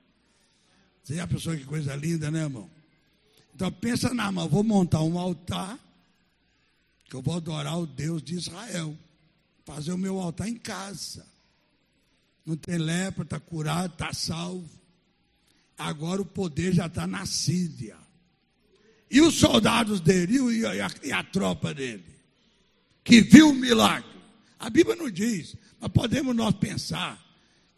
[1.05, 2.69] Você a pessoa que coisa linda, né, irmão?
[3.55, 5.79] Então pensa na mão, vou montar um altar
[7.09, 8.99] que eu vou adorar o Deus de Israel.
[9.65, 11.25] Fazer o meu altar em casa.
[12.45, 14.78] Não tem lepra, está curado, está salvo.
[15.79, 17.97] Agora o poder já está na Síria.
[19.09, 22.05] E os soldados dele, e a, e a tropa dele,
[23.05, 24.11] que viu o milagre.
[24.59, 27.25] A Bíblia não diz, mas podemos nós pensar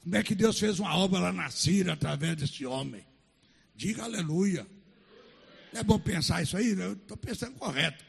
[0.03, 3.05] como é que Deus fez uma obra lá na Síria através desse homem.
[3.77, 4.67] Diga aleluia.
[5.73, 6.71] Não é bom pensar isso aí?
[6.71, 8.03] Eu estou pensando correto.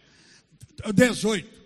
[0.96, 1.62] 18.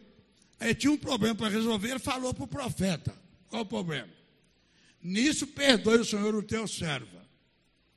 [0.59, 3.15] Aí tinha um problema para resolver, ele falou para o profeta.
[3.49, 4.09] Qual o problema?
[5.01, 7.14] Nisso perdoe o Senhor o teu servo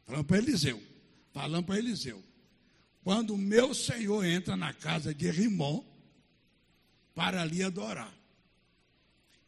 [0.08, 0.82] Falando para Eliseu.
[1.32, 2.24] Falando para Eliseu.
[3.04, 5.84] Quando o meu Senhor entra na casa de Rimon
[7.14, 8.12] para ali adorar.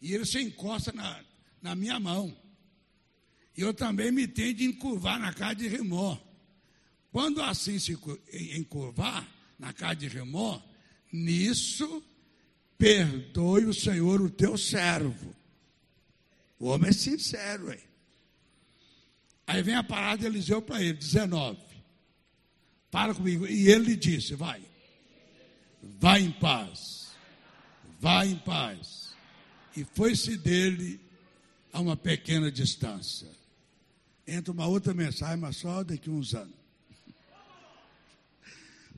[0.00, 1.20] E ele se encosta na,
[1.60, 2.36] na minha mão.
[3.56, 6.16] E eu também me tenho de encurvar na casa de Rimon.
[7.10, 7.98] Quando assim se
[8.56, 9.28] encurvar,
[9.60, 10.60] na casa de Remó,
[11.12, 12.02] nisso
[12.78, 15.36] perdoe o Senhor o teu servo.
[16.58, 17.89] O homem é sincero, hein?
[19.50, 21.58] Aí vem a parada de Eliseu para ele, 19.
[22.88, 23.48] Fala comigo.
[23.48, 24.62] E ele disse: Vai,
[25.82, 27.08] vai em paz,
[27.98, 29.12] vai em paz.
[29.76, 31.00] E foi-se dele
[31.72, 33.26] a uma pequena distância.
[34.24, 36.54] Entra uma outra mensagem, mas só daqui a uns anos.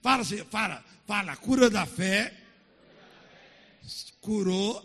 [0.02, 2.36] Fala fala, fala, cura da fé,
[4.20, 4.84] curou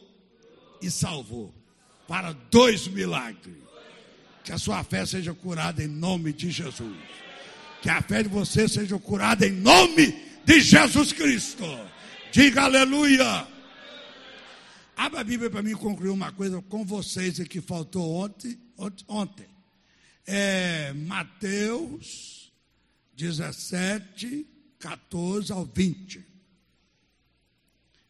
[0.82, 1.54] e salvou.
[2.08, 3.68] Para dois milagres.
[4.48, 6.98] Que a sua fé seja curada em nome de Jesus.
[7.82, 10.14] Que a fé de você seja curada em nome
[10.46, 11.66] de Jesus Cristo.
[12.32, 13.46] Diga aleluia.
[14.96, 18.58] Abra a Bíblia para mim concluir uma coisa com vocês que faltou ontem.
[19.10, 19.46] ontem.
[20.26, 22.50] É Mateus
[23.18, 24.48] 17,
[24.80, 26.26] 14 ao 20.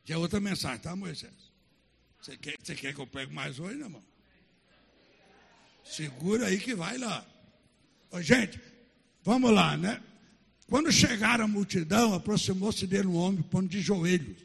[0.05, 1.33] Que é outra mensagem, tá, Moisés?
[2.21, 4.07] Você quer, quer que eu pegue mais hoje, né, irmão?
[5.89, 7.25] Segura aí que vai lá.
[8.11, 8.59] Ô, gente,
[9.23, 10.01] vamos lá, né?
[10.67, 14.38] Quando chegaram a multidão, aproximou-se dele um homem pondo de joelhos,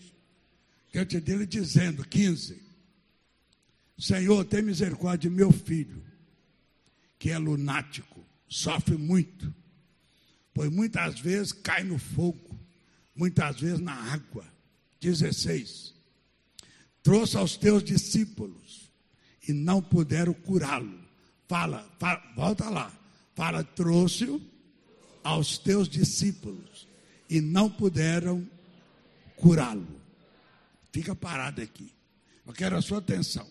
[0.93, 2.62] diante dele dizendo, 15,
[3.99, 6.03] Senhor, tem misericórdia de meu filho,
[7.18, 9.55] que é lunático, sofre muito,
[10.55, 12.59] pois muitas vezes cai no fogo,
[13.14, 14.45] muitas vezes na água.
[15.01, 15.95] 16.
[17.03, 18.90] Trouxe aos teus discípulos
[19.47, 21.01] e não puderam curá-lo.
[21.53, 22.90] Fala, fala, volta lá.
[23.34, 24.40] Fala, trouxe-o
[25.22, 26.88] aos teus discípulos
[27.28, 28.48] e não puderam
[29.36, 29.86] curá-lo.
[30.90, 31.92] Fica parado aqui.
[32.46, 33.46] Eu quero a sua atenção.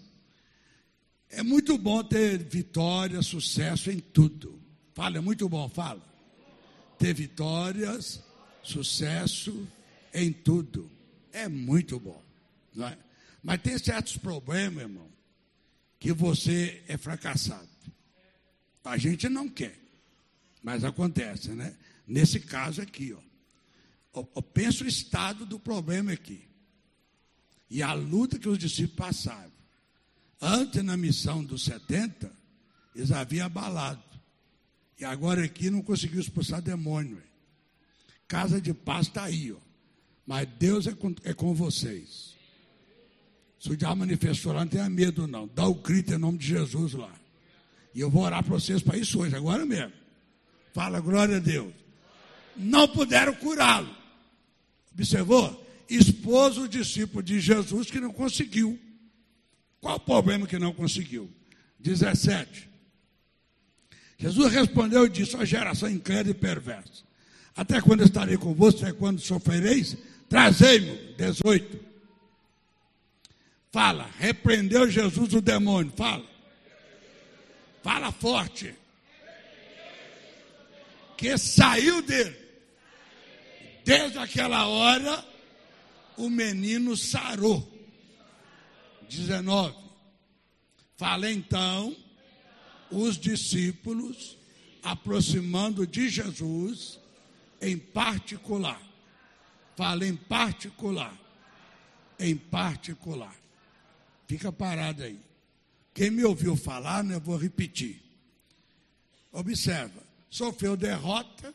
[1.29, 4.59] É muito bom ter vitória, sucesso em tudo.
[4.95, 6.01] Fala, é muito bom, fala.
[6.97, 8.19] Ter vitórias,
[8.63, 9.67] sucesso
[10.11, 10.89] em tudo.
[11.31, 12.19] É muito bom.
[12.73, 12.97] Não é?
[13.43, 15.07] Mas tem certos problemas, irmão,
[15.99, 17.70] que você é fracassado.
[18.84, 19.79] A gente não quer,
[20.61, 21.75] mas acontece, né?
[22.07, 23.32] Nesse caso aqui, ó.
[24.36, 26.41] Eu penso o estado do problema aqui.
[27.69, 29.51] E a luta que os discípulos passaram.
[30.41, 32.32] Antes, na missão dos 70,
[32.93, 34.03] eles haviam abalado.
[34.99, 37.21] E agora aqui não conseguiu expulsar demônio.
[38.27, 39.57] Casa de paz está aí, ó.
[40.25, 42.36] Mas Deus é com, é com vocês.
[43.59, 45.47] Se o diabo manifestou lá, não tenha medo, não.
[45.47, 47.13] Dá o grito em nome de Jesus lá.
[47.93, 49.91] E eu vou orar para vocês para isso hoje, agora mesmo.
[50.73, 51.73] Fala, glória a Deus.
[52.55, 53.93] Não puderam curá-lo.
[54.93, 55.61] Observou?
[55.89, 58.79] Expôs o discípulo de Jesus que não conseguiu.
[59.81, 61.29] Qual o problema que não conseguiu?
[61.79, 62.69] 17.
[64.17, 67.03] Jesus respondeu e disse: A geração incrédula e perversa.
[67.55, 68.81] Até quando estarei convosco?
[68.81, 69.97] Até quando sofrereis?
[70.29, 70.95] Trazei-mo.
[71.17, 71.79] 18.
[73.71, 75.91] Fala, repreendeu Jesus o demônio.
[75.95, 76.30] Fala.
[77.84, 78.75] Fala forte.
[81.17, 82.38] Que saiu dele.
[83.84, 85.25] Desde aquela hora,
[86.17, 87.67] o menino sarou.
[89.09, 89.75] 19.
[90.97, 91.95] Fala então,
[92.91, 94.38] os discípulos,
[94.84, 96.99] aproximando de Jesus,
[97.59, 98.82] em particular.
[99.75, 101.13] Fala em particular.
[102.19, 103.36] Em particular.
[104.27, 105.19] Fica parado aí.
[105.93, 108.01] Quem me ouviu falar, né, eu vou repetir.
[109.31, 111.53] Observa, sofreu derrota,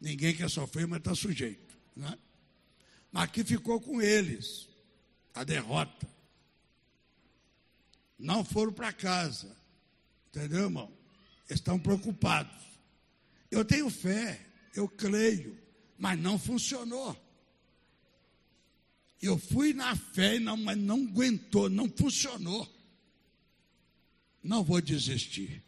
[0.00, 1.76] ninguém quer sofrer, mas está sujeito.
[1.94, 2.16] Né?
[3.10, 4.68] Mas aqui ficou com eles
[5.34, 6.08] a derrota.
[8.18, 9.54] Não foram para casa.
[10.28, 10.92] Entendeu, irmão?
[11.48, 12.56] Estão preocupados.
[13.50, 14.40] Eu tenho fé,
[14.74, 15.58] eu creio,
[15.98, 17.16] mas não funcionou.
[19.20, 22.75] Eu fui na fé, não, mas não aguentou, não funcionou.
[24.46, 25.62] Não vou desistir.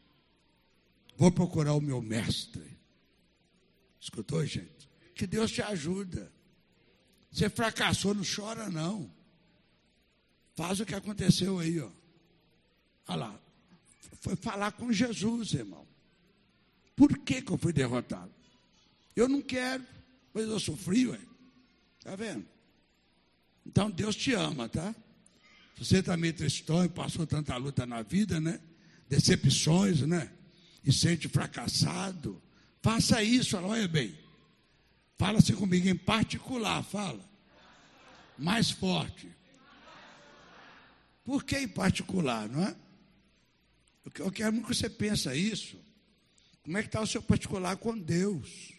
[1.17, 2.79] Vou procurar o meu mestre.
[4.01, 4.89] Escutou, gente?
[5.15, 6.33] Que Deus te ajuda.
[7.31, 9.13] Você fracassou, não chora, não.
[10.55, 11.91] Faz o que aconteceu aí, ó.
[13.09, 13.41] Olha lá.
[14.21, 15.87] Foi falar com Jesus, irmão.
[16.95, 18.33] Por que, que eu fui derrotado?
[19.15, 19.85] Eu não quero,
[20.33, 21.21] mas eu sofri, ué.
[21.99, 22.47] Está vendo?
[23.67, 24.95] Então Deus te ama, tá?
[25.77, 28.61] Você também tristonho, passou tanta luta na vida, né?
[29.09, 30.31] Decepções, né?
[30.85, 32.41] E sente fracassado.
[32.83, 34.17] Faça isso, olha bem.
[35.19, 37.29] Fala-se comigo em particular, fala.
[38.39, 39.29] Mais forte.
[41.25, 42.77] Por que em particular, não é?
[44.19, 45.77] Eu quero muito que você pense isso.
[46.63, 48.73] Como é que está o seu particular com Deus?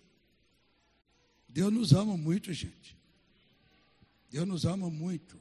[1.47, 2.97] Deus nos ama muito, gente.
[4.32, 5.38] Deus nos ama muito.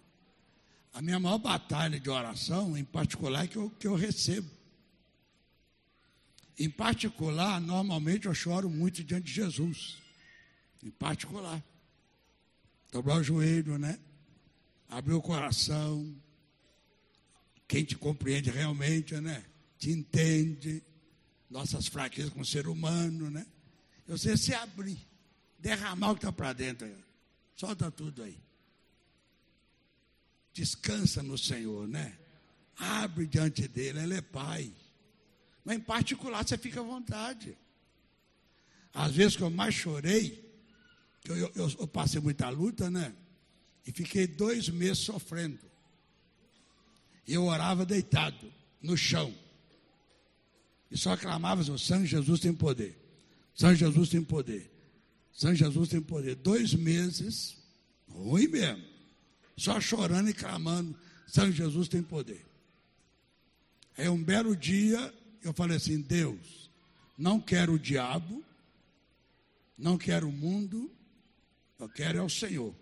[0.93, 4.58] A minha maior batalha de oração, em particular, é que eu, que eu recebo.
[6.59, 9.99] Em particular, normalmente eu choro muito diante de Jesus.
[10.83, 11.63] Em particular.
[12.91, 13.99] Dobrar o joelho, né?
[14.89, 16.17] Abrir o coração.
[17.69, 19.45] Quem te compreende realmente, né?
[19.79, 20.83] Te entende.
[21.49, 23.47] Nossas fraquezas como ser humano, né?
[24.07, 24.99] Você se abrir.
[25.59, 26.89] Derramar o que está para dentro.
[27.55, 28.37] Solta tudo aí.
[30.53, 32.19] Descansa no Senhor, né?
[32.77, 34.73] Abre diante dele, ele é Pai.
[35.69, 37.55] Mas em particular você fica à vontade.
[38.95, 40.43] Às vezes que eu mais chorei,
[41.27, 43.14] eu, eu, eu passei muita luta, né?
[43.87, 45.61] E fiquei dois meses sofrendo.
[47.27, 48.51] E eu orava deitado,
[48.81, 49.35] no chão.
[50.91, 52.99] E só clamava, o Sangue Jesus tem poder.
[53.55, 54.73] Sangue Jesus tem poder.
[55.35, 56.35] Sangue Jesus tem poder.
[56.37, 57.59] Dois meses,
[58.09, 58.85] ruim mesmo.
[59.55, 60.99] Só chorando e clamando.
[61.27, 62.47] Sangue Jesus tem poder.
[63.99, 65.12] Aí um belo dia,
[65.43, 66.70] eu falei assim: Deus,
[67.16, 68.45] não quero o diabo,
[69.76, 70.91] não quero o mundo,
[71.78, 72.74] eu quero é o Senhor.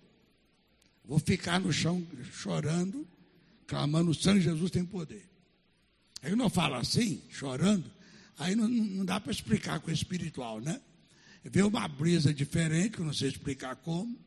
[1.05, 3.07] Vou ficar no chão chorando,
[3.67, 5.29] clamando, o sangue de Jesus tem poder.
[6.23, 7.91] Aí não falo assim, chorando,
[8.39, 10.81] aí não, não dá para explicar com o espiritual, né?
[11.45, 14.19] Veio uma brisa diferente, que eu não sei explicar como,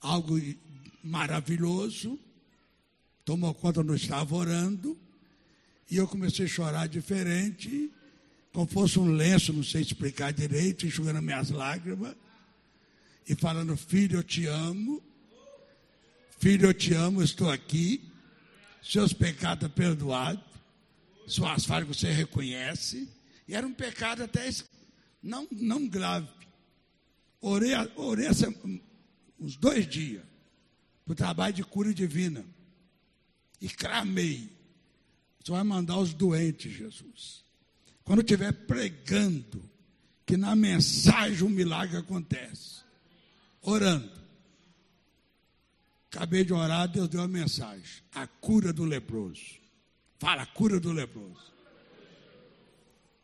[0.00, 0.38] algo
[1.02, 2.18] maravilhoso,
[3.24, 4.98] tomou conta, não estava orando,
[5.92, 7.92] e eu comecei a chorar diferente,
[8.50, 12.16] como fosse um lenço, não sei explicar direito, enxugando minhas lágrimas,
[13.28, 15.02] e falando: Filho, eu te amo,
[16.38, 18.10] filho, eu te amo, estou aqui,
[18.82, 20.42] seus pecados perdoados,
[21.26, 23.06] suas falhas você reconhece,
[23.46, 24.48] e era um pecado até
[25.22, 26.26] não, não grave.
[27.38, 28.48] Orei, orei essa,
[29.38, 30.22] uns dois dias
[31.04, 32.42] para o trabalho de cura divina.
[33.60, 34.61] E clamei.
[35.42, 37.44] Você vai mandar os doentes, Jesus.
[38.04, 39.62] Quando estiver pregando,
[40.24, 42.82] que na mensagem um milagre acontece.
[43.60, 44.10] Orando.
[46.10, 48.02] Acabei de orar, Deus deu a mensagem.
[48.14, 49.60] A cura do leproso.
[50.18, 51.52] Fala, a cura do leproso.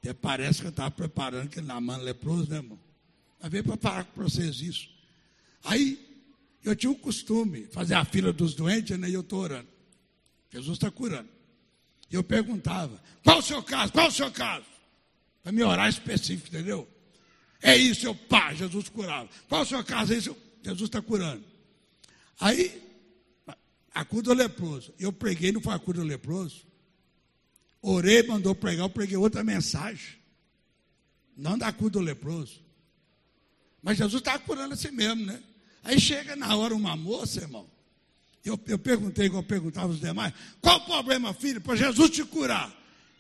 [0.01, 2.79] Até parece que eu estava preparando aquele na mão leproso, né, irmão?
[3.41, 4.89] Mas veio para falar com vocês isso.
[5.63, 6.05] Aí,
[6.65, 9.09] eu tinha o costume, fazer a fila dos doentes, né?
[9.09, 9.69] E eu estou orando.
[10.51, 11.38] Jesus está curando.
[12.11, 13.93] E eu perguntava, qual o seu caso?
[13.93, 14.65] Qual o seu caso?
[15.43, 16.89] Para me orar específico, entendeu?
[17.61, 19.29] É isso, eu pá, Jesus curava.
[19.49, 20.13] Qual o seu caso?
[20.13, 21.45] É isso, Jesus está curando.
[22.41, 22.83] Aí,
[23.93, 24.93] a cura do leproso.
[24.99, 26.65] Eu preguei, não foi a cura do leproso.
[27.83, 30.19] Orei, mandou pregar, eu preguei outra mensagem.
[31.37, 32.61] Não da cura do leproso.
[33.83, 35.43] Mas Jesus estava curando assim mesmo, né?
[35.83, 37.69] Aí chega na hora uma moça, irmão.
[38.45, 42.75] Eu, eu perguntei, eu perguntava os demais: qual o problema, filho, para Jesus te curar?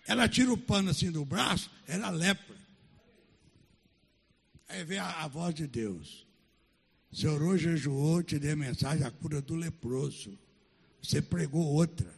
[0.06, 2.56] Ela tira o pano assim do braço, era lepra.
[4.68, 6.26] Aí vem a, a voz de Deus.
[7.10, 10.38] Você orou, jejuou, te dei a mensagem, a cura do leproso.
[11.02, 12.12] Você pregou outra.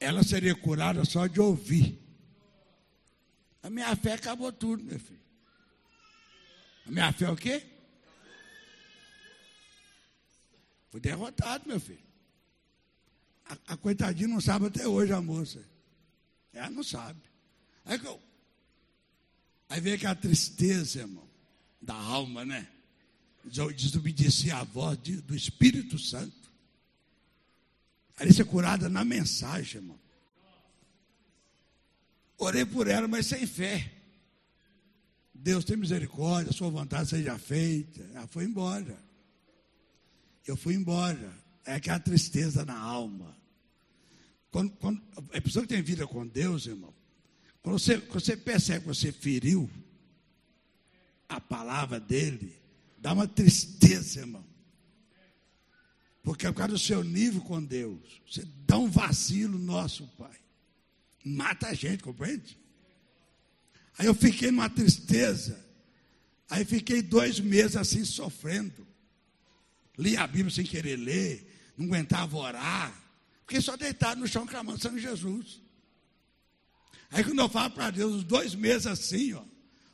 [0.00, 1.98] Ela seria curada só de ouvir.
[3.62, 5.20] A minha fé acabou tudo, meu filho.
[6.86, 7.62] A minha fé é o quê?
[10.92, 12.04] Fui derrotado, meu filho.
[13.46, 15.64] A, a coitadinha não sabe até hoje, a moça.
[16.52, 17.18] Ela não sabe.
[17.82, 18.20] Aí, eu,
[19.70, 21.26] aí vem aquela tristeza, irmão,
[21.80, 22.68] da alma, né?
[23.74, 26.52] Desobedecer a voz de, do Espírito Santo.
[28.18, 29.98] Aí ser curada na mensagem, irmão.
[32.36, 33.90] Orei por ela, mas sem fé.
[35.32, 38.02] Deus tem misericórdia, sua vontade seja feita.
[38.12, 39.11] Ela foi embora.
[40.46, 41.32] Eu fui embora.
[41.64, 43.36] É aquela tristeza na alma.
[44.50, 45.00] Quando, quando,
[45.32, 46.92] a pessoa que tem vida com Deus, irmão,
[47.62, 49.70] quando você, quando você percebe que você feriu
[51.28, 52.54] a palavra dele,
[52.98, 54.44] dá uma tristeza, irmão.
[56.22, 58.20] Porque é por causa do seu nível com Deus.
[58.30, 60.36] Você dá um vacilo nosso, Pai.
[61.24, 62.58] Mata a gente, compreende?
[63.98, 65.64] Aí eu fiquei numa tristeza.
[66.50, 68.86] Aí fiquei dois meses assim sofrendo.
[69.98, 73.02] Li a Bíblia sem querer ler, não aguentava orar.
[73.42, 75.60] Fiquei só deitado no chão clamando Sangue Jesus.
[77.10, 79.44] Aí quando eu falo para Deus, os dois meses assim, ó,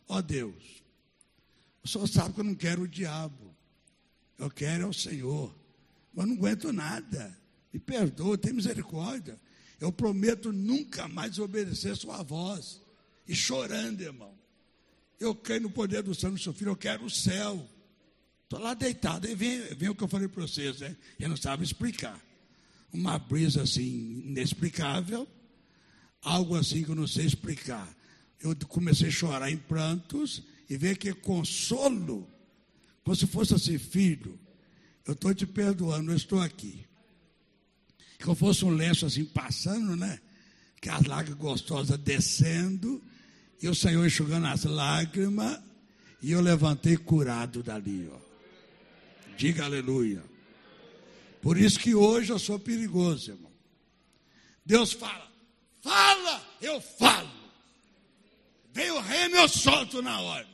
[0.07, 0.83] ó Deus,
[1.83, 3.55] o Senhor sabe que eu não quero o diabo.
[4.39, 5.55] Eu quero é o Senhor.
[6.15, 7.37] Mas não aguento nada.
[7.73, 9.39] Me perdoa, tem misericórdia.
[9.81, 12.81] Eu prometo nunca mais obedecer sua voz
[13.27, 14.37] e chorando, irmão.
[15.19, 17.69] Eu creio no poder do sangue do seu filho, eu quero o céu.
[18.49, 20.97] Estou lá deitado, e vem, vem o que eu falei para vocês, né?
[21.21, 22.19] Eu não sabe explicar.
[22.91, 25.29] Uma brisa assim, inexplicável,
[26.23, 27.87] algo assim que eu não sei explicar.
[28.41, 32.27] Eu comecei a chorar em prantos e ver que consolo,
[33.05, 34.41] como se fosse assim, filho,
[35.05, 36.87] eu estou te perdoando, eu estou aqui.
[38.19, 40.19] Que eu fosse um lenço assim passando, né?
[40.81, 43.03] Que as lágrimas gostosas descendo,
[43.61, 45.61] e o Senhor enxugando as lágrimas,
[46.23, 48.28] e eu levantei curado dali, ó.
[49.39, 50.23] Diga aleluia.
[51.41, 53.53] Por isso que hoje eu sou perigoso, irmão.
[54.67, 55.31] Deus fala,
[55.81, 57.31] fala, eu falo.
[58.73, 60.47] Veio o rei, eu solto na hora.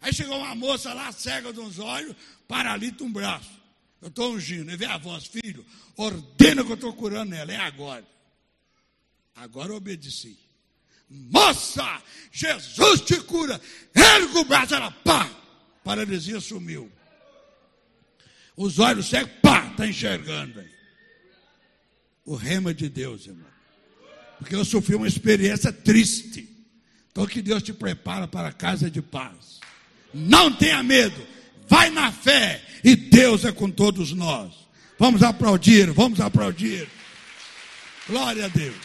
[0.00, 2.16] Aí chegou uma moça lá, cega de uns olhos,
[2.48, 3.62] paralita um braço.
[4.00, 4.72] Eu estou ungindo.
[4.72, 5.64] E vê a voz, filho,
[5.96, 7.52] ordena que eu estou curando ela.
[7.52, 8.04] É agora.
[9.36, 10.36] Agora obedeci.
[11.08, 12.02] Moça,
[12.32, 13.60] Jesus te cura.
[13.94, 15.30] Erga o braço, ela pá.
[15.84, 16.90] Paralisia sumiu.
[18.62, 20.70] Os olhos cegos, pá, está enxergando aí.
[22.24, 23.50] O rema de Deus, irmão.
[24.38, 26.48] Porque eu sofri uma experiência triste.
[27.10, 29.58] Então que Deus te prepara para a casa de paz.
[30.14, 31.26] Não tenha medo.
[31.66, 32.64] Vai na fé.
[32.84, 34.54] E Deus é com todos nós.
[34.96, 36.88] Vamos aplaudir, vamos aplaudir.
[38.06, 38.76] Glória a Deus.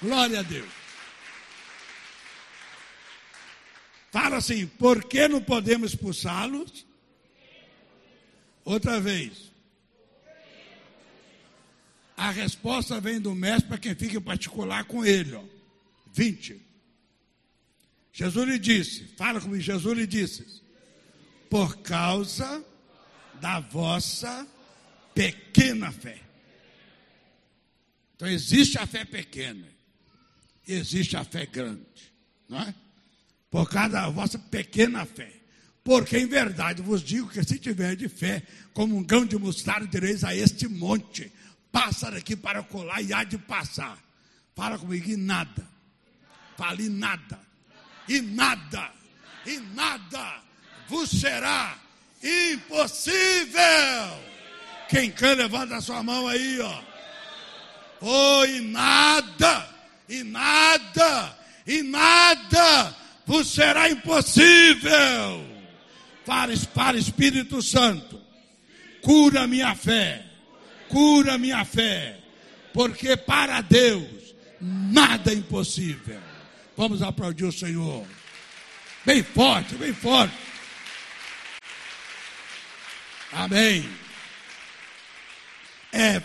[0.00, 0.70] Glória a Deus.
[4.12, 6.86] Fala assim, por que não podemos expulsá-los?
[8.68, 9.50] Outra vez.
[12.14, 15.34] A resposta vem do mestre para quem fica em particular com ele.
[15.34, 15.42] Ó.
[16.12, 16.60] 20.
[18.12, 20.62] Jesus lhe disse, fala comigo, Jesus lhe disse,
[21.48, 22.62] por causa
[23.40, 24.46] da vossa
[25.14, 26.20] pequena fé.
[28.16, 29.66] Então existe a fé pequena,
[30.66, 32.12] existe a fé grande,
[32.46, 32.74] não é?
[33.50, 35.37] Por causa da vossa pequena fé.
[35.88, 38.42] Porque em verdade vos digo que se tiver de fé,
[38.74, 41.32] como um grão de mostarda, direis a este monte:
[41.72, 43.96] passa daqui para colar e há de passar.
[44.54, 45.66] Fala comigo, e nada.
[46.58, 47.40] Fale nada.
[48.06, 48.90] E nada.
[49.46, 50.42] E nada
[50.90, 51.78] vos será
[52.22, 53.62] impossível.
[54.90, 56.82] Quem quer levanta a sua mão aí, ó.
[58.02, 59.66] Oh, e nada,
[60.06, 65.56] e nada, e nada vos será impossível
[66.28, 68.20] para, para Espírito Santo,
[69.00, 70.26] cura minha fé,
[70.86, 72.18] cura minha fé,
[72.74, 76.20] porque para Deus nada é impossível.
[76.76, 78.06] Vamos aplaudir o Senhor.
[79.06, 80.34] Bem forte, bem forte.
[83.32, 83.88] Amém.
[85.90, 86.22] É,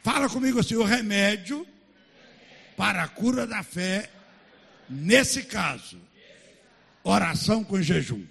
[0.00, 1.66] fala comigo assim, o remédio
[2.76, 4.08] para a cura da fé,
[4.88, 6.00] nesse caso,
[7.02, 8.24] oração com jejum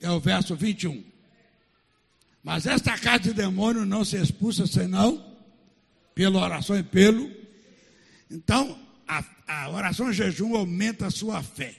[0.00, 1.04] é o verso 21.
[2.42, 5.36] Mas esta casa de demônio não se expulsa senão
[6.14, 7.30] pela oração e pelo.
[8.30, 11.76] Então, a, a oração e jejum aumenta a sua fé.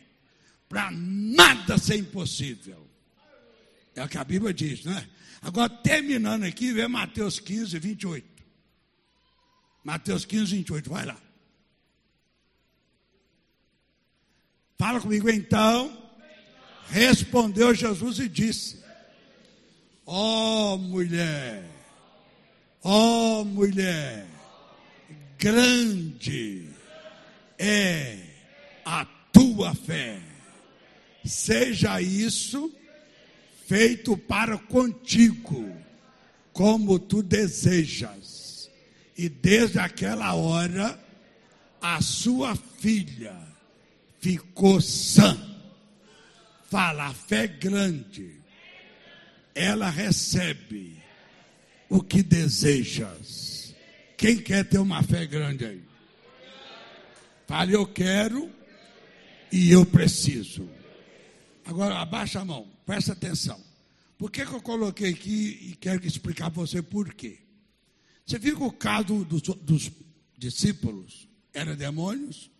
[0.67, 2.87] Para nada ser impossível.
[3.95, 5.09] É o que a Bíblia diz, né?
[5.41, 8.43] Agora, terminando aqui, vê Mateus 15, 28.
[9.83, 11.17] Mateus 15, 28, vai lá.
[14.77, 15.98] Fala comigo então.
[16.89, 18.79] Respondeu Jesus e disse:
[20.05, 21.63] Ó oh, mulher,
[22.83, 24.25] ó oh, mulher,
[25.37, 26.67] grande
[27.57, 28.17] é
[28.83, 30.19] a tua fé.
[31.23, 32.71] Seja isso
[33.67, 35.71] feito para contigo,
[36.51, 38.67] como tu desejas.
[39.15, 40.99] E desde aquela hora,
[41.79, 43.35] a sua filha
[44.19, 45.58] ficou sã
[46.69, 48.39] fala, a fé grande,
[49.55, 51.01] ela recebe
[51.89, 53.73] o que desejas.
[54.15, 55.83] Quem quer ter uma fé grande aí?
[57.47, 58.51] Fale, eu quero
[59.51, 60.69] e eu preciso.
[61.65, 63.59] Agora, abaixa a mão, presta atenção.
[64.17, 67.39] Por que, que eu coloquei aqui e quero explicar para você por quê?
[68.25, 69.91] Você viu que o caso dos, dos
[70.37, 72.51] discípulos era demônios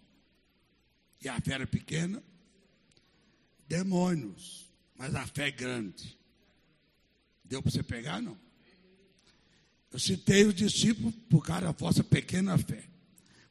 [1.21, 2.23] e a fé era pequena?
[3.69, 4.67] Demônios,
[4.97, 6.17] mas a fé é grande.
[7.45, 8.37] Deu para você pegar, não?
[9.91, 12.83] Eu citei os discípulos por causa da vossa pequena fé.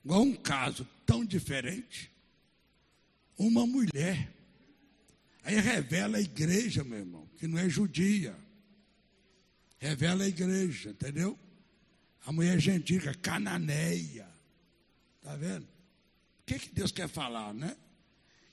[0.04, 2.10] Igual um caso tão diferente.
[3.36, 4.32] Uma mulher.
[5.44, 8.36] Aí revela a igreja, meu irmão, que não é judia.
[9.78, 11.38] Revela a igreja, entendeu?
[12.26, 14.28] A mulher gentílica, cananeia.
[15.16, 15.64] Está vendo?
[15.64, 17.76] O que, que Deus quer falar, né?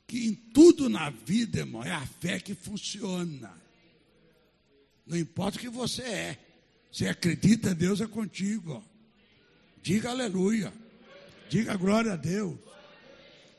[0.07, 3.51] Que em tudo na vida, irmão, é a fé que funciona.
[5.05, 6.39] Não importa o que você é.
[6.91, 8.83] Você acredita, Deus é contigo.
[9.81, 10.73] Diga aleluia.
[11.49, 12.57] Diga glória a Deus.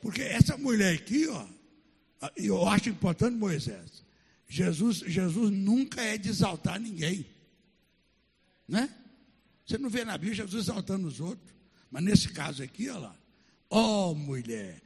[0.01, 1.47] Porque essa mulher aqui, ó,
[2.37, 4.05] eu acho importante, Moisés.
[4.49, 7.27] Jesus, Jesus nunca é de exaltar ninguém.
[8.69, 8.89] Né?
[9.67, 11.53] Você não vê na Bíblia Jesus exaltando os outros.
[11.91, 13.17] Mas nesse caso aqui, olha lá.
[13.69, 14.81] Ó oh, mulher,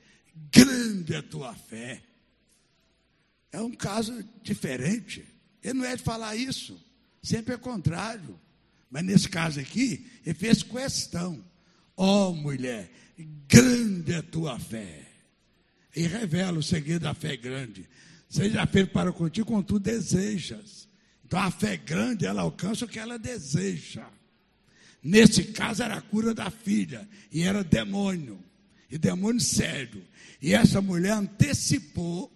[0.51, 2.03] grande é a tua fé.
[3.53, 5.25] É um caso diferente.
[5.63, 6.81] Ele não é de falar isso.
[7.23, 8.39] Sempre é contrário.
[8.91, 11.45] Mas nesse caso aqui, ele fez questão.
[11.97, 12.91] Ó oh, mulher,
[13.47, 15.07] grande é a tua fé.
[15.95, 17.89] E revela o segredo da fé grande.
[18.29, 20.89] Seja feito para contigo tu desejas.
[21.25, 24.07] Então a fé grande, ela alcança o que ela deseja.
[25.03, 27.09] Nesse caso era a cura da filha.
[27.33, 28.43] E era demônio.
[28.91, 30.05] E demônio sério.
[30.43, 32.33] E essa mulher antecipou,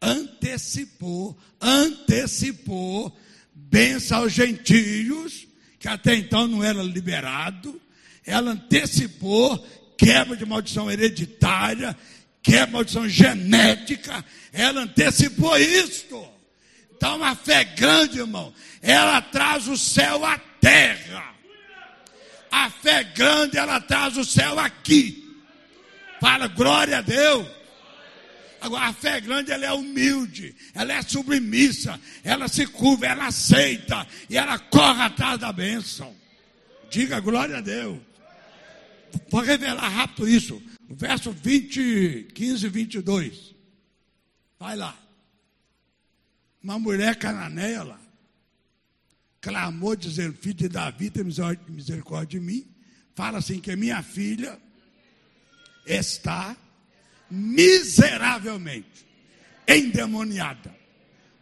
[0.00, 3.16] antecipou, antecipou
[3.54, 5.46] bênção aos gentios,
[5.78, 7.80] que até então não era liberado.
[8.24, 9.58] Ela antecipou
[9.96, 11.96] quebra de maldição hereditária,
[12.42, 14.24] quebra de maldição genética.
[14.52, 16.26] Ela antecipou isto.
[16.96, 21.34] Então, uma fé grande, irmão, ela traz o céu à terra.
[22.50, 25.21] A fé grande, ela traz o céu aqui.
[26.22, 27.48] Fala, glória a Deus.
[28.60, 34.06] Agora, a fé grande, ela é humilde, ela é submissa, ela se curva, ela aceita
[34.30, 36.14] e ela corre atrás da bênção.
[36.88, 37.98] Diga glória a Deus.
[39.28, 40.62] Vou revelar rápido isso.
[40.88, 43.54] O verso 20, 15 e 22.
[44.60, 44.96] Vai lá.
[46.62, 47.98] Uma mulher cananeia lá
[49.40, 52.64] clamou dizendo: Filho de Davi, tem misericórdia de mim.
[53.12, 54.56] Fala assim: que minha filha
[55.86, 56.56] está
[57.30, 59.06] miseravelmente
[59.66, 60.74] endemoniada.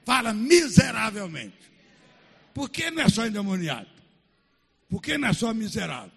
[0.04, 1.58] Fala miseravelmente.
[2.54, 3.88] Por que não é só endemoniado?
[4.88, 6.12] Por que não é só miserável?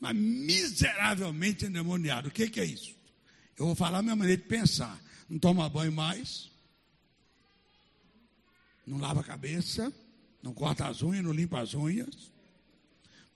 [0.00, 2.28] Mas miseravelmente endemoniado.
[2.28, 2.94] O que, que é isso?
[3.56, 4.98] Eu vou falar a minha maneira de pensar.
[5.28, 6.50] Não toma banho mais.
[8.86, 9.92] Não lava a cabeça.
[10.42, 12.32] Não corta as unhas, não limpa as unhas.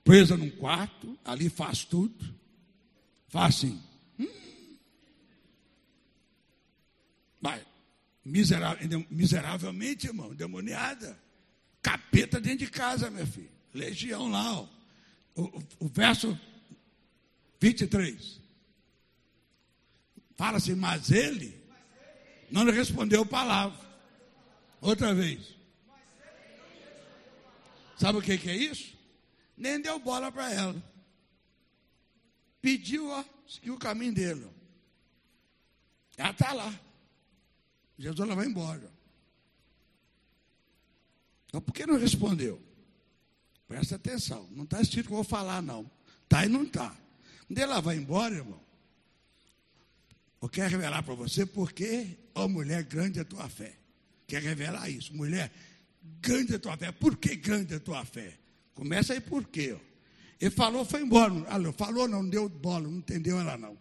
[0.04, 2.34] Presa num quarto, ali faz tudo.
[3.32, 3.82] Faz assim.
[4.20, 4.28] Hum.
[7.40, 7.66] Vai.
[8.22, 11.18] Miserável, miseravelmente, irmão, demoniada.
[11.80, 13.50] Capeta dentro de casa, meu filho.
[13.72, 14.68] Legião lá, ó.
[15.34, 16.38] O, o, o verso
[17.58, 18.38] 23.
[20.36, 21.58] Fala assim, mas ele
[22.50, 23.80] não respondeu palavra.
[24.78, 25.56] Outra vez.
[27.96, 28.92] Sabe o que, que é isso?
[29.56, 30.91] Nem deu bola para ela
[32.62, 34.48] pediu, ó, seguiu o caminho dele.
[36.16, 36.80] Ela está lá.
[37.98, 38.90] Jesus ela vai embora.
[41.46, 42.62] Então por que não respondeu?
[43.66, 44.48] Presta atenção.
[44.52, 45.90] Não está escrito que eu vou falar, não.
[46.22, 46.96] Está e não está.
[47.46, 48.60] Quando ela vai embora, irmão,
[50.40, 53.76] eu quero revelar para você porque, ó mulher, grande é a tua fé.
[54.26, 55.14] Quer revelar isso.
[55.14, 55.52] Mulher,
[56.20, 56.92] grande é a tua fé.
[56.92, 58.38] Por que grande é a tua fé?
[58.74, 59.76] Começa aí por quê?
[59.76, 59.91] Ó.
[60.42, 61.32] Ele falou, foi embora.
[61.72, 63.78] Falou, não, deu bola, não entendeu ela não.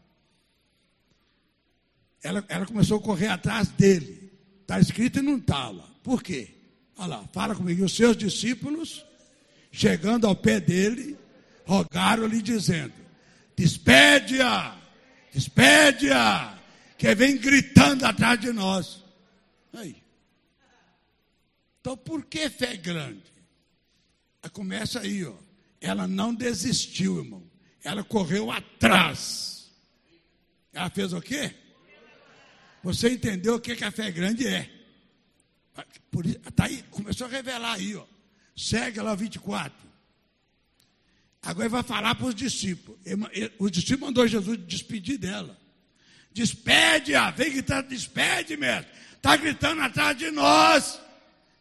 [2.22, 4.32] Ela, ela começou a correr atrás dele.
[4.62, 5.90] Está escrito e não está lá.
[6.04, 6.54] Por quê?
[7.00, 7.84] Olha lá, fala comigo.
[7.84, 9.04] Os seus discípulos,
[9.72, 11.18] chegando ao pé dele,
[11.66, 12.94] rogaram-lhe dizendo:
[13.56, 14.80] Despede-a,
[15.34, 16.60] despede-a,
[16.96, 19.04] que vem gritando atrás de nós.
[19.74, 19.96] Aí.
[21.80, 23.24] Então, por que fé grande?
[24.54, 25.34] Começa aí, ó.
[25.82, 27.44] Ela não desistiu, irmão.
[27.84, 29.72] Ela correu atrás.
[30.72, 31.56] Ela fez o quê?
[32.84, 34.70] Você entendeu o que, a fé grande é.
[36.12, 36.24] Por,
[36.56, 38.06] tá aí, começou a revelar aí, ó.
[38.56, 39.90] Segue lá 24.
[41.42, 43.00] Agora vai falar para os discípulos.
[43.58, 45.60] Os discípulos mandou Jesus despedir dela.
[46.32, 48.92] Despede-a, vem gritando, despede, mestre.
[49.16, 51.02] Está gritando atrás de nós.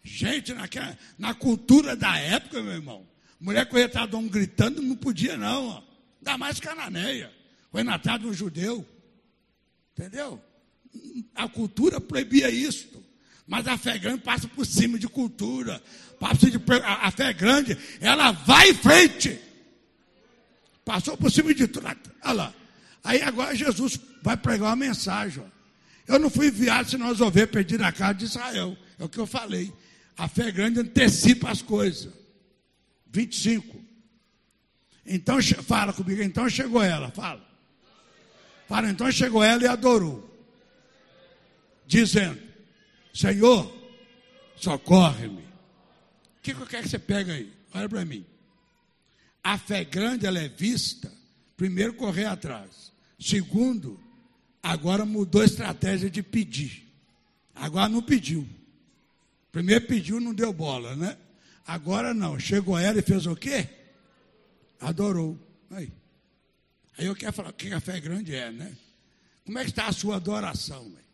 [0.03, 3.10] Gente, naquela, na cultura da época, meu irmão,
[3.41, 5.69] Mulher atrás de um gritando, não podia não.
[5.69, 5.83] Ó.
[6.19, 7.33] Ainda mais cananeia.
[7.73, 8.87] Foi de um judeu.
[9.93, 10.43] Entendeu?
[11.35, 12.89] A cultura proibia isso.
[13.47, 15.83] Mas a fé grande passa por cima de cultura.
[16.19, 19.41] Passa de, a, a fé grande, ela vai em frente.
[20.85, 21.87] Passou por cima de tudo.
[21.87, 22.55] Olha lá.
[23.03, 25.43] Aí agora Jesus vai pregar uma mensagem.
[25.43, 25.61] Ó.
[26.12, 28.77] Eu não fui enviado senão resolver pedir a casa de Israel.
[28.99, 29.73] É o que eu falei.
[30.19, 32.20] A fé grande antecipa as coisas.
[33.11, 33.81] 25.
[35.05, 37.45] Então, fala comigo, então chegou ela, fala.
[38.69, 40.28] Fala, então chegou ela e adorou.
[41.87, 42.41] dizendo:
[43.12, 43.73] Senhor,
[44.57, 45.43] socorre-me.
[45.43, 47.53] O que, que eu quero que você pega aí?
[47.74, 48.24] Olha para mim.
[49.43, 51.12] A fé grande ela é vista,
[51.57, 52.93] primeiro correr atrás.
[53.19, 53.99] Segundo,
[54.62, 56.87] agora mudou a estratégia de pedir.
[57.55, 58.49] Agora não pediu.
[59.51, 61.16] Primeiro pediu, não deu bola, né?
[61.66, 62.39] Agora não.
[62.39, 63.69] Chegou ela e fez o quê?
[64.81, 65.39] Adorou.
[65.70, 65.93] Aí.
[66.99, 68.77] Aí eu quero falar que a fé grande é, né?
[69.45, 70.85] Como é que está a sua adoração?
[70.91, 71.07] Véio?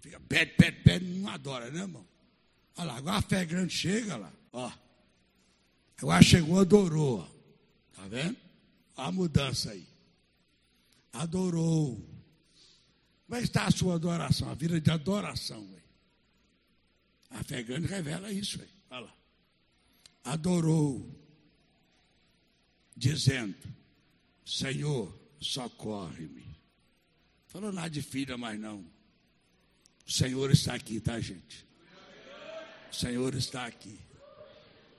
[0.00, 2.06] Fica pede, pede, pede, não adora, né, irmão?
[2.76, 4.72] Olha lá, agora a fé grande chega lá, ó.
[5.98, 7.40] Agora chegou, adorou, ó.
[7.94, 8.36] Tá vendo?
[8.96, 9.86] Olha a mudança aí.
[11.12, 11.96] Adorou.
[13.26, 14.50] Como é que está a sua adoração?
[14.50, 15.84] A vida de adoração, véio.
[17.30, 18.70] A fé grande revela isso, véio.
[18.90, 19.14] Olha lá.
[20.24, 21.08] Adorou,
[22.96, 23.56] dizendo:
[24.44, 26.44] Senhor, socorre-me.
[27.46, 28.84] Falou nada de filha mais não.
[30.06, 31.66] O Senhor está aqui, tá, gente?
[32.90, 33.98] O Senhor está aqui.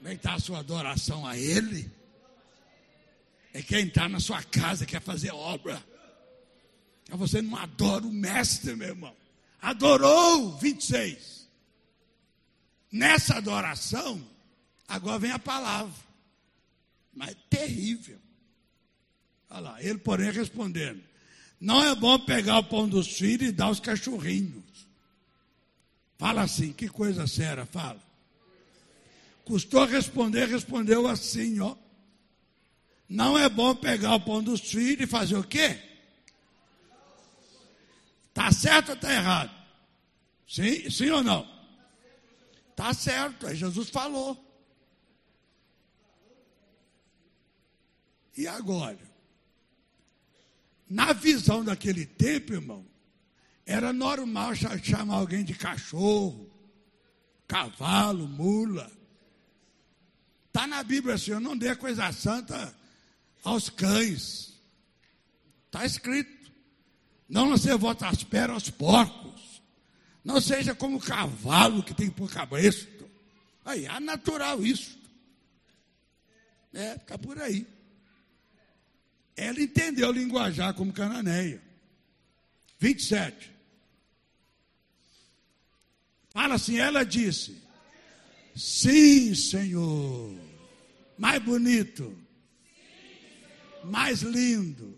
[0.03, 1.91] É que está a sua adoração a Ele?
[3.53, 5.84] É quem está na sua casa quer fazer obra.
[7.09, 9.15] Mas você não adora o mestre, meu irmão.
[9.61, 11.40] Adorou 26.
[12.91, 14.22] Nessa adoração,
[14.88, 15.93] agora vem a palavra.
[17.13, 18.19] Mas terrível.
[19.49, 21.01] Olha lá, ele, porém, respondendo:
[21.59, 24.63] Não é bom pegar o pão dos filhos e dar aos cachorrinhos.
[26.18, 27.99] Fala assim, que coisa séria, fala.
[29.43, 31.76] Custou responder, respondeu assim, ó.
[33.09, 35.80] Não é bom pegar o pão dos filhos e fazer o quê?
[38.30, 39.51] Está certo ou está errado?
[40.47, 41.61] Sim, sim ou não?
[42.72, 44.52] Está certo, aí Jesus falou.
[48.35, 48.99] E agora?
[50.89, 52.85] Na visão daquele tempo, irmão,
[53.65, 56.49] era normal chamar alguém de cachorro,
[57.48, 58.91] cavalo, mula.
[60.48, 62.76] Está na Bíblia assim, eu não dê coisa santa
[63.43, 64.60] aos cães.
[65.68, 66.52] Está escrito.
[67.30, 69.20] Não lancei votas peras aos porcos.
[70.23, 72.88] Não seja como o cavalo que tem por cabeça.
[73.65, 74.99] Aí, é natural isso.
[76.73, 77.68] É, fica por aí.
[79.35, 81.61] Ela entendeu linguajar como cananeia.
[82.80, 83.52] 27.
[86.30, 87.61] Fala assim, ela disse:
[88.56, 90.39] Sim, Senhor.
[91.18, 92.18] Mais bonito.
[93.84, 94.98] Mais lindo.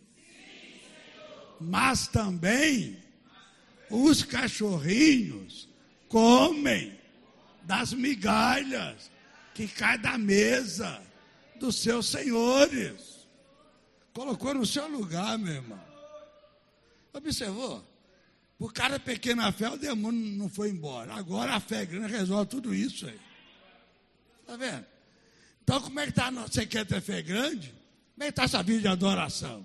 [1.59, 3.02] Mas também
[3.93, 5.69] os cachorrinhos
[6.09, 6.99] comem
[7.61, 9.11] das migalhas
[9.53, 10.99] que caem da mesa
[11.59, 13.27] dos seus senhores.
[14.11, 15.79] Colocou no seu lugar, meu irmão.
[17.13, 17.85] Observou?
[18.57, 21.13] O cara pequena fé, o demônio não foi embora.
[21.13, 23.19] Agora a fé grande resolve tudo isso aí.
[24.41, 24.85] Está vendo?
[25.63, 26.31] Então, como é que está?
[26.31, 27.69] Você quer ter fé grande?
[28.15, 29.63] Como é que está essa vida de adoração?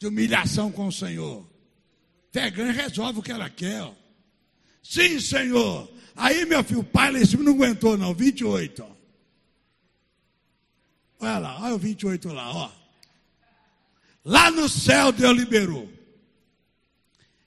[0.00, 1.48] De humilhação com o Senhor?
[2.32, 3.82] Grande resolve o que ela quer.
[3.82, 3.92] Ó.
[4.82, 5.90] Sim, Senhor.
[6.14, 8.14] Aí, meu filho, o pai lá em cima não aguentou, não.
[8.14, 9.00] 28, ó.
[11.20, 12.70] Olha lá, olha o 28 lá, ó.
[14.24, 15.90] Lá no céu Deus liberou.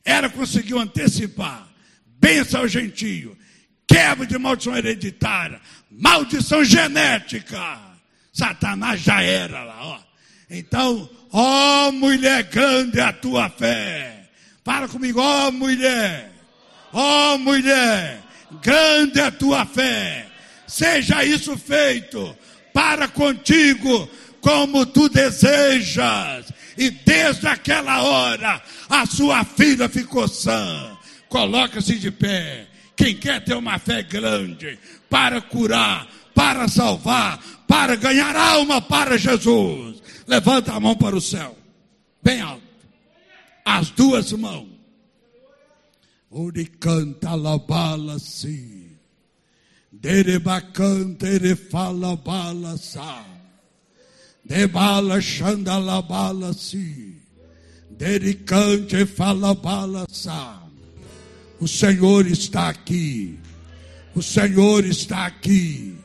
[0.03, 1.67] Era conseguiu antecipar.
[2.05, 3.37] Bênção ao gentio.
[3.87, 5.61] Quebra de maldição hereditária.
[5.89, 7.79] Maldição genética.
[8.31, 10.03] Satanás já era lá, ó.
[10.49, 14.12] Então, ó mulher grande a tua fé.
[14.63, 16.31] Fala comigo, ó mulher.
[16.93, 18.21] Ó mulher,
[18.61, 20.27] grande é a tua fé.
[20.67, 22.35] Seja isso feito
[22.73, 24.07] para contigo
[24.39, 30.97] como tu desejas e desde aquela hora a sua filha ficou sã.
[31.29, 32.67] Coloca-se de pé.
[32.95, 34.77] Quem quer ter uma fé grande
[35.09, 41.57] para curar, para salvar, para ganhar alma para Jesus, levanta a mão para o céu,
[42.21, 42.62] bem alto,
[43.65, 44.67] as duas mãos.
[46.29, 48.89] Ori canta la bala si,
[49.91, 52.15] dere bacanta ere fala
[56.01, 57.23] bala si.
[57.97, 60.61] Dericante fala bala sa.
[61.59, 63.39] O Senhor está aqui.
[64.15, 65.95] O Senhor está aqui.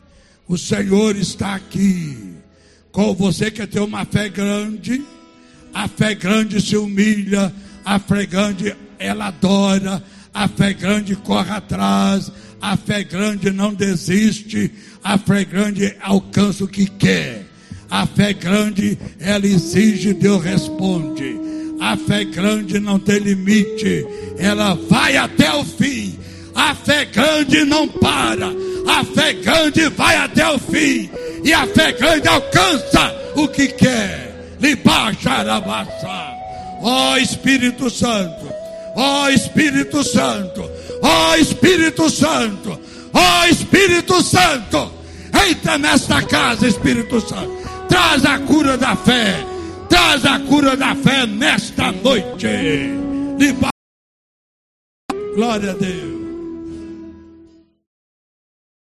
[0.46, 2.36] O Senhor está aqui.
[2.92, 5.04] Com você quer ter uma fé grande,
[5.72, 7.52] a fé grande se humilha,
[7.84, 10.02] a fé grande ela adora,
[10.34, 12.30] a fé grande corre atrás,
[12.60, 14.70] a fé grande não desiste,
[15.02, 17.46] a fé grande alcança o que quer.
[17.90, 21.40] A fé grande, ela exige, Deus responde.
[21.80, 26.18] A fé grande não tem limite, ela vai até o fim.
[26.54, 28.48] A fé grande não para,
[28.88, 31.08] a fé grande vai até o fim,
[31.44, 34.27] e a fé grande alcança o que quer.
[34.60, 36.36] Libacharabassa.
[36.80, 38.48] Ó oh, Espírito Santo,
[38.94, 40.70] ó Espírito Santo,
[41.02, 42.80] ó Espírito Santo,
[43.12, 44.92] ó Espírito Santo,
[45.48, 47.50] entra nesta casa, Espírito Santo,
[47.88, 49.44] traz a cura da fé
[49.88, 52.92] Traz a cura da fé nesta noite.
[55.34, 56.17] Glória a Deus.